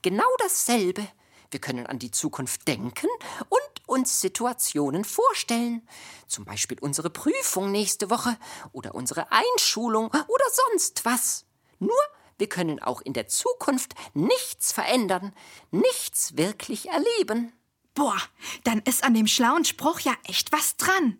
genau 0.00 0.24
dasselbe. 0.38 1.06
Wir 1.50 1.60
können 1.60 1.86
an 1.86 1.98
die 1.98 2.10
Zukunft 2.10 2.68
denken 2.68 3.08
und 3.48 3.88
uns 3.88 4.20
Situationen 4.20 5.04
vorstellen. 5.04 5.86
Zum 6.28 6.44
Beispiel 6.44 6.78
unsere 6.80 7.10
Prüfung 7.10 7.72
nächste 7.72 8.08
Woche 8.08 8.36
oder 8.72 8.94
unsere 8.94 9.26
Einschulung 9.32 10.06
oder 10.06 10.44
sonst 10.68 11.04
was. 11.04 11.44
Nur 11.78 11.98
wir 12.38 12.48
können 12.48 12.80
auch 12.80 13.02
in 13.02 13.12
der 13.12 13.28
Zukunft 13.28 13.94
nichts 14.14 14.72
verändern, 14.72 15.34
nichts 15.70 16.36
wirklich 16.36 16.88
erleben. 16.88 17.52
Boah, 17.94 18.16
dann 18.64 18.80
ist 18.80 19.04
an 19.04 19.14
dem 19.14 19.26
schlauen 19.26 19.64
Spruch 19.64 20.00
ja 20.00 20.14
echt 20.24 20.52
was 20.52 20.76
dran. 20.76 21.18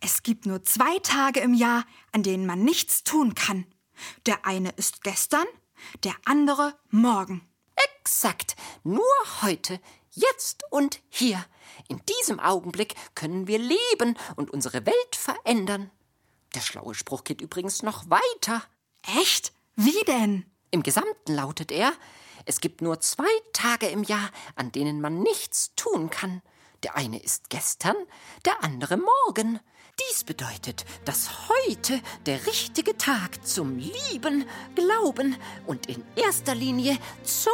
Es 0.00 0.22
gibt 0.22 0.46
nur 0.46 0.62
zwei 0.62 0.98
Tage 1.00 1.40
im 1.40 1.54
Jahr, 1.54 1.84
an 2.12 2.22
denen 2.22 2.46
man 2.46 2.64
nichts 2.64 3.04
tun 3.04 3.34
kann. 3.34 3.66
Der 4.24 4.46
eine 4.46 4.70
ist 4.70 5.02
gestern, 5.04 5.46
der 6.02 6.14
andere 6.24 6.78
morgen. 6.90 7.46
Exakt, 7.76 8.56
nur 8.84 9.04
heute, 9.42 9.80
jetzt 10.10 10.64
und 10.70 11.00
hier. 11.08 11.44
In 11.88 12.00
diesem 12.20 12.40
Augenblick 12.40 12.94
können 13.14 13.46
wir 13.46 13.58
leben 13.58 14.16
und 14.36 14.50
unsere 14.50 14.86
Welt 14.86 15.16
verändern. 15.16 15.90
Der 16.54 16.60
schlaue 16.60 16.94
Spruch 16.94 17.24
geht 17.24 17.40
übrigens 17.40 17.82
noch 17.82 18.08
weiter. 18.08 18.62
Echt? 19.18 19.52
Wie 19.74 20.04
denn? 20.06 20.46
Im 20.70 20.82
Gesamten 20.82 21.34
lautet 21.34 21.70
er, 21.70 21.92
es 22.46 22.60
gibt 22.60 22.80
nur 22.80 23.00
zwei 23.00 23.28
Tage 23.52 23.88
im 23.88 24.04
Jahr, 24.04 24.30
an 24.54 24.72
denen 24.72 25.00
man 25.00 25.20
nichts 25.20 25.74
tun 25.74 26.10
kann. 26.10 26.42
Der 26.82 26.96
eine 26.96 27.20
ist 27.20 27.50
gestern, 27.50 27.96
der 28.44 28.62
andere 28.62 28.96
morgen. 28.96 29.58
Dies 29.98 30.24
bedeutet, 30.24 30.84
dass 31.06 31.48
heute 31.48 32.02
der 32.26 32.46
richtige 32.46 32.98
Tag 32.98 33.46
zum 33.46 33.78
Lieben, 33.78 34.44
Glauben 34.74 35.36
und 35.66 35.86
in 35.86 36.04
erster 36.16 36.54
Linie 36.54 36.98
zum 37.22 37.52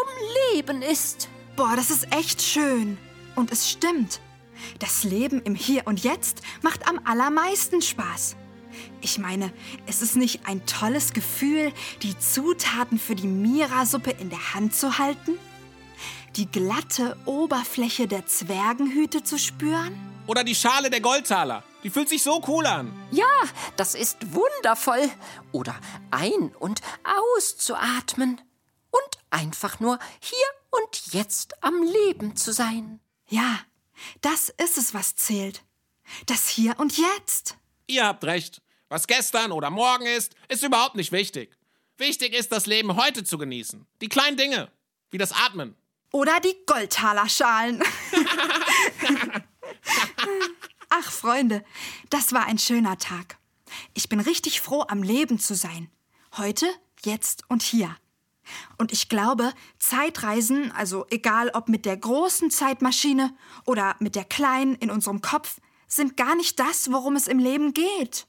Leben 0.52 0.82
ist. 0.82 1.28
Boah, 1.54 1.74
das 1.76 1.90
ist 1.90 2.12
echt 2.12 2.42
schön. 2.42 2.98
Und 3.36 3.52
es 3.52 3.70
stimmt. 3.70 4.20
Das 4.80 5.04
Leben 5.04 5.40
im 5.42 5.54
Hier 5.54 5.86
und 5.86 6.02
Jetzt 6.02 6.42
macht 6.62 6.88
am 6.88 7.00
allermeisten 7.04 7.80
Spaß. 7.80 8.34
Ich 9.02 9.18
meine, 9.18 9.52
es 9.86 10.02
ist 10.02 10.16
nicht 10.16 10.46
ein 10.46 10.66
tolles 10.66 11.12
Gefühl, 11.12 11.72
die 12.02 12.18
Zutaten 12.18 12.98
für 12.98 13.14
die 13.14 13.28
Mira-Suppe 13.28 14.10
in 14.10 14.30
der 14.30 14.54
Hand 14.54 14.74
zu 14.74 14.98
halten? 14.98 15.38
Die 16.34 16.46
glatte 16.46 17.16
Oberfläche 17.24 18.08
der 18.08 18.26
Zwergenhüte 18.26 19.22
zu 19.22 19.38
spüren? 19.38 20.11
Oder 20.26 20.44
die 20.44 20.54
Schale 20.54 20.88
der 20.88 21.00
Goldtaler. 21.00 21.64
Die 21.82 21.90
fühlt 21.90 22.08
sich 22.08 22.22
so 22.22 22.42
cool 22.46 22.64
an. 22.66 22.92
Ja, 23.10 23.26
das 23.76 23.94
ist 23.94 24.18
wundervoll. 24.32 25.10
Oder 25.50 25.74
ein- 26.10 26.54
und 26.58 26.80
auszuatmen. 27.04 28.40
Und 28.90 29.18
einfach 29.30 29.80
nur 29.80 29.98
hier 30.20 30.46
und 30.70 31.12
jetzt 31.12 31.62
am 31.62 31.82
Leben 31.82 32.36
zu 32.36 32.52
sein. 32.52 33.00
Ja, 33.28 33.58
das 34.20 34.48
ist 34.48 34.78
es, 34.78 34.94
was 34.94 35.16
zählt. 35.16 35.62
Das 36.26 36.48
Hier 36.48 36.78
und 36.78 36.98
Jetzt. 36.98 37.56
Ihr 37.86 38.06
habt 38.06 38.24
recht. 38.24 38.62
Was 38.88 39.06
gestern 39.06 39.52
oder 39.52 39.70
morgen 39.70 40.06
ist, 40.06 40.34
ist 40.48 40.62
überhaupt 40.62 40.94
nicht 40.94 41.12
wichtig. 41.12 41.56
Wichtig 41.96 42.34
ist, 42.34 42.52
das 42.52 42.66
Leben 42.66 42.96
heute 42.96 43.24
zu 43.24 43.38
genießen. 43.38 43.86
Die 44.00 44.08
kleinen 44.08 44.36
Dinge, 44.36 44.70
wie 45.10 45.18
das 45.18 45.32
Atmen. 45.32 45.74
Oder 46.12 46.38
die 46.40 46.56
Goldtalerschalen. 46.66 47.82
Ach, 50.90 51.10
Freunde, 51.10 51.64
das 52.10 52.32
war 52.32 52.46
ein 52.46 52.58
schöner 52.58 52.98
Tag. 52.98 53.38
Ich 53.94 54.08
bin 54.08 54.20
richtig 54.20 54.60
froh, 54.60 54.84
am 54.88 55.02
Leben 55.02 55.38
zu 55.38 55.54
sein. 55.54 55.90
Heute, 56.36 56.66
jetzt 57.04 57.44
und 57.48 57.62
hier. 57.62 57.96
Und 58.78 58.92
ich 58.92 59.08
glaube, 59.08 59.52
Zeitreisen, 59.78 60.72
also 60.72 61.06
egal 61.10 61.50
ob 61.54 61.68
mit 61.68 61.86
der 61.86 61.96
großen 61.96 62.50
Zeitmaschine 62.50 63.34
oder 63.64 63.96
mit 64.00 64.16
der 64.16 64.24
kleinen 64.24 64.74
in 64.76 64.90
unserem 64.90 65.22
Kopf, 65.22 65.60
sind 65.86 66.16
gar 66.16 66.34
nicht 66.34 66.58
das, 66.58 66.90
worum 66.90 67.16
es 67.16 67.28
im 67.28 67.38
Leben 67.38 67.72
geht. 67.74 68.26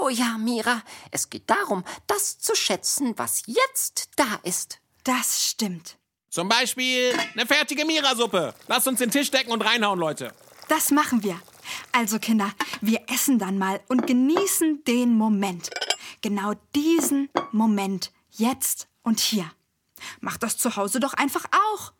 Oh 0.00 0.08
ja, 0.08 0.36
Mira, 0.38 0.82
es 1.10 1.30
geht 1.30 1.48
darum, 1.48 1.84
das 2.06 2.38
zu 2.38 2.54
schätzen, 2.54 3.14
was 3.16 3.42
jetzt 3.46 4.10
da 4.16 4.40
ist. 4.42 4.80
Das 5.04 5.44
stimmt. 5.48 5.96
Zum 6.28 6.48
Beispiel 6.48 7.14
eine 7.34 7.46
fertige 7.46 7.84
Mira-Suppe. 7.84 8.54
Lasst 8.68 8.88
uns 8.88 8.98
den 8.98 9.10
Tisch 9.10 9.30
decken 9.30 9.52
und 9.52 9.62
reinhauen, 9.62 9.98
Leute. 9.98 10.34
Das 10.68 10.90
machen 10.90 11.22
wir. 11.22 11.40
Also 11.92 12.18
Kinder, 12.18 12.52
wir 12.80 13.02
essen 13.08 13.38
dann 13.38 13.58
mal 13.58 13.80
und 13.88 14.06
genießen 14.06 14.84
den 14.84 15.14
Moment. 15.14 15.70
Genau 16.22 16.54
diesen 16.74 17.28
Moment. 17.52 18.12
Jetzt 18.30 18.88
und 19.02 19.20
hier. 19.20 19.50
Macht 20.20 20.42
das 20.42 20.58
zu 20.58 20.76
Hause 20.76 21.00
doch 21.00 21.14
einfach 21.14 21.44
auch. 21.74 21.92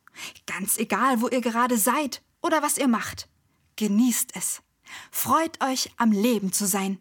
Ganz 0.47 0.79
egal, 0.79 1.21
wo 1.21 1.29
ihr 1.29 1.41
gerade 1.41 1.79
seid 1.79 2.23
oder 2.43 2.63
was 2.63 2.79
ihr 2.79 2.89
macht. 2.89 3.29
Genießt 3.77 4.31
es. 4.35 4.63
Freut 5.11 5.63
euch, 5.63 5.91
am 5.97 6.13
Leben 6.13 6.53
zu 6.53 6.67
sein. 6.67 6.99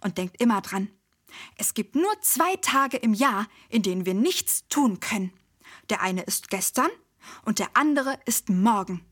Und 0.00 0.18
denkt 0.18 0.40
immer 0.40 0.60
dran. 0.60 0.88
Es 1.56 1.74
gibt 1.74 1.94
nur 1.94 2.20
zwei 2.22 2.56
Tage 2.56 2.96
im 2.96 3.14
Jahr, 3.14 3.46
in 3.68 3.82
denen 3.82 4.06
wir 4.06 4.14
nichts 4.14 4.66
tun 4.68 5.00
können. 5.00 5.32
Der 5.90 6.00
eine 6.00 6.22
ist 6.22 6.48
gestern 6.48 6.90
und 7.44 7.58
der 7.58 7.68
andere 7.74 8.18
ist 8.24 8.48
morgen. 8.48 9.04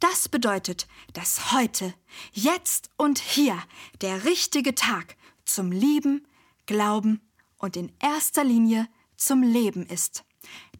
Das 0.00 0.28
bedeutet, 0.28 0.86
dass 1.12 1.52
heute, 1.52 1.94
jetzt 2.32 2.90
und 2.96 3.18
hier 3.18 3.58
der 4.00 4.24
richtige 4.24 4.74
Tag 4.74 5.16
zum 5.44 5.72
Lieben, 5.72 6.26
Glauben 6.66 7.20
und 7.58 7.76
in 7.76 7.92
erster 7.98 8.44
Linie 8.44 8.88
zum 9.16 9.42
Leben 9.42 9.86
ist. 9.86 10.24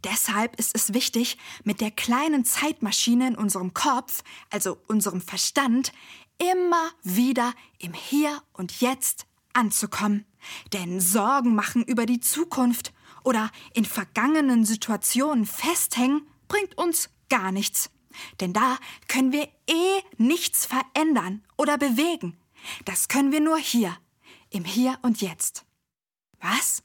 Deshalb 0.04 0.58
ist 0.58 0.74
es 0.74 0.94
wichtig, 0.94 1.36
mit 1.64 1.80
der 1.80 1.90
kleinen 1.90 2.44
Zeitmaschine 2.44 3.28
in 3.28 3.36
unserem 3.36 3.74
Kopf, 3.74 4.22
also 4.50 4.78
unserem 4.86 5.20
Verstand, 5.20 5.92
immer 6.38 6.90
wieder 7.02 7.52
im 7.78 7.92
Hier 7.92 8.42
und 8.54 8.80
Jetzt 8.80 9.26
anzukommen. 9.52 10.24
Denn 10.72 11.00
Sorgen 11.00 11.54
machen 11.54 11.84
über 11.84 12.06
die 12.06 12.20
Zukunft 12.20 12.94
oder 13.24 13.50
in 13.74 13.84
vergangenen 13.84 14.64
Situationen 14.64 15.44
festhängen 15.44 16.26
bringt 16.48 16.78
uns 16.78 17.10
gar 17.28 17.52
nichts. 17.52 17.90
Denn 18.40 18.52
da 18.52 18.78
können 19.08 19.32
wir 19.32 19.48
eh 19.66 20.00
nichts 20.18 20.66
verändern 20.66 21.44
oder 21.56 21.78
bewegen. 21.78 22.36
Das 22.84 23.08
können 23.08 23.32
wir 23.32 23.40
nur 23.40 23.58
hier, 23.58 23.96
im 24.50 24.64
Hier 24.64 24.98
und 25.02 25.20
Jetzt. 25.20 25.64
Was? 26.40 26.82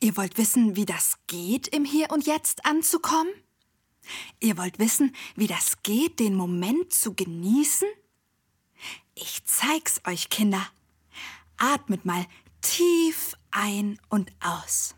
Ihr 0.00 0.16
wollt 0.16 0.38
wissen, 0.38 0.76
wie 0.76 0.86
das 0.86 1.18
geht, 1.26 1.68
im 1.68 1.84
Hier 1.84 2.10
und 2.10 2.26
Jetzt 2.26 2.64
anzukommen? 2.64 3.32
Ihr 4.40 4.56
wollt 4.56 4.78
wissen, 4.78 5.14
wie 5.36 5.46
das 5.46 5.82
geht, 5.82 6.18
den 6.20 6.34
Moment 6.34 6.92
zu 6.92 7.14
genießen? 7.14 7.88
Ich 9.14 9.44
zeig's 9.44 10.00
euch, 10.06 10.30
Kinder. 10.30 10.66
Atmet 11.56 12.04
mal 12.04 12.26
tief 12.62 13.34
ein 13.50 13.98
und 14.08 14.32
aus. 14.40 14.94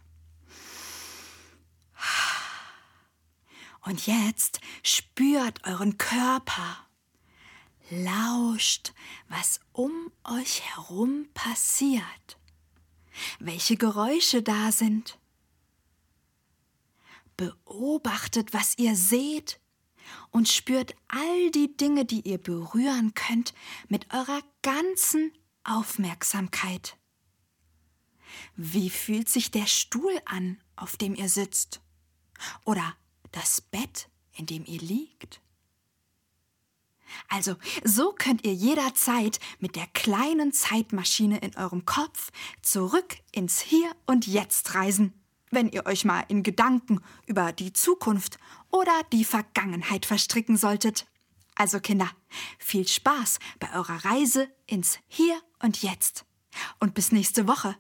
Und 3.83 4.07
jetzt 4.07 4.61
spürt 4.83 5.67
euren 5.67 5.99
Körper. 5.99 6.79
Lauscht, 7.91 8.95
was 9.29 9.61
um 9.73 10.13
euch 10.25 10.63
herum 10.63 11.29
passiert. 11.35 12.39
Welche 13.39 13.77
Geräusche 13.77 14.43
da 14.43 14.73
sind. 14.73 15.19
Beobachtet, 17.37 18.55
was 18.55 18.79
ihr 18.79 18.95
seht 18.95 19.61
und 20.31 20.49
spürt 20.49 20.95
all 21.09 21.51
die 21.51 21.77
Dinge, 21.77 22.05
die 22.05 22.21
ihr 22.21 22.39
berühren 22.39 23.15
könnt, 23.15 23.53
mit 23.89 24.13
eurer 24.15 24.43
ganzen 24.63 25.33
Aufmerksamkeit. 25.65 26.97
Wie 28.57 28.91
fühlt 28.91 29.29
sich 29.29 29.51
der 29.51 29.67
Stuhl 29.67 30.21
an, 30.25 30.63
auf 30.77 30.97
dem 30.97 31.15
ihr 31.15 31.29
sitzt? 31.29 31.81
Oder 32.65 32.97
das 33.33 33.61
Bett, 33.61 34.09
in 34.37 34.47
dem 34.47 34.65
ihr 34.65 34.81
liegt? 34.81 35.41
Also, 37.29 37.57
so 37.85 38.13
könnt 38.13 38.45
ihr 38.45 38.55
jederzeit 38.55 39.39
mit 39.59 39.77
der 39.77 39.87
kleinen 39.89 40.53
Zeitmaschine 40.53 41.39
in 41.39 41.57
eurem 41.57 41.85
Kopf 41.85 42.31
zurück 42.63 43.17
ins 43.33 43.61
Hier 43.61 43.91
und 44.07 44.27
Jetzt 44.27 44.75
reisen, 44.75 45.13
wenn 45.51 45.69
ihr 45.69 45.87
euch 45.87 46.05
mal 46.05 46.25
in 46.29 46.43
Gedanken 46.43 47.01
über 47.27 47.53
die 47.53 47.73
Zukunft 47.73 48.39
oder 48.71 49.03
die 49.13 49.25
Vergangenheit 49.25 50.07
verstricken 50.07 50.57
solltet. 50.57 51.07
Also 51.55 51.81
Kinder, 51.81 52.11
viel 52.59 52.89
Spaß 52.89 53.39
bei 53.61 53.73
eurer 53.75 54.05
Reise 54.05 54.49
ins 54.67 54.99
Hier 55.09 55.39
und 55.63 55.83
Jetzt. 55.83 56.25
Und 56.81 56.95
bis 56.95 57.13
nächste 57.13 57.47
Woche. 57.47 57.77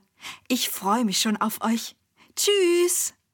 Ich 0.48 0.68
freue 0.68 1.04
mich 1.04 1.20
schon 1.20 1.36
auf 1.36 1.62
euch. 1.62 1.96
Tschüss! 2.36 3.14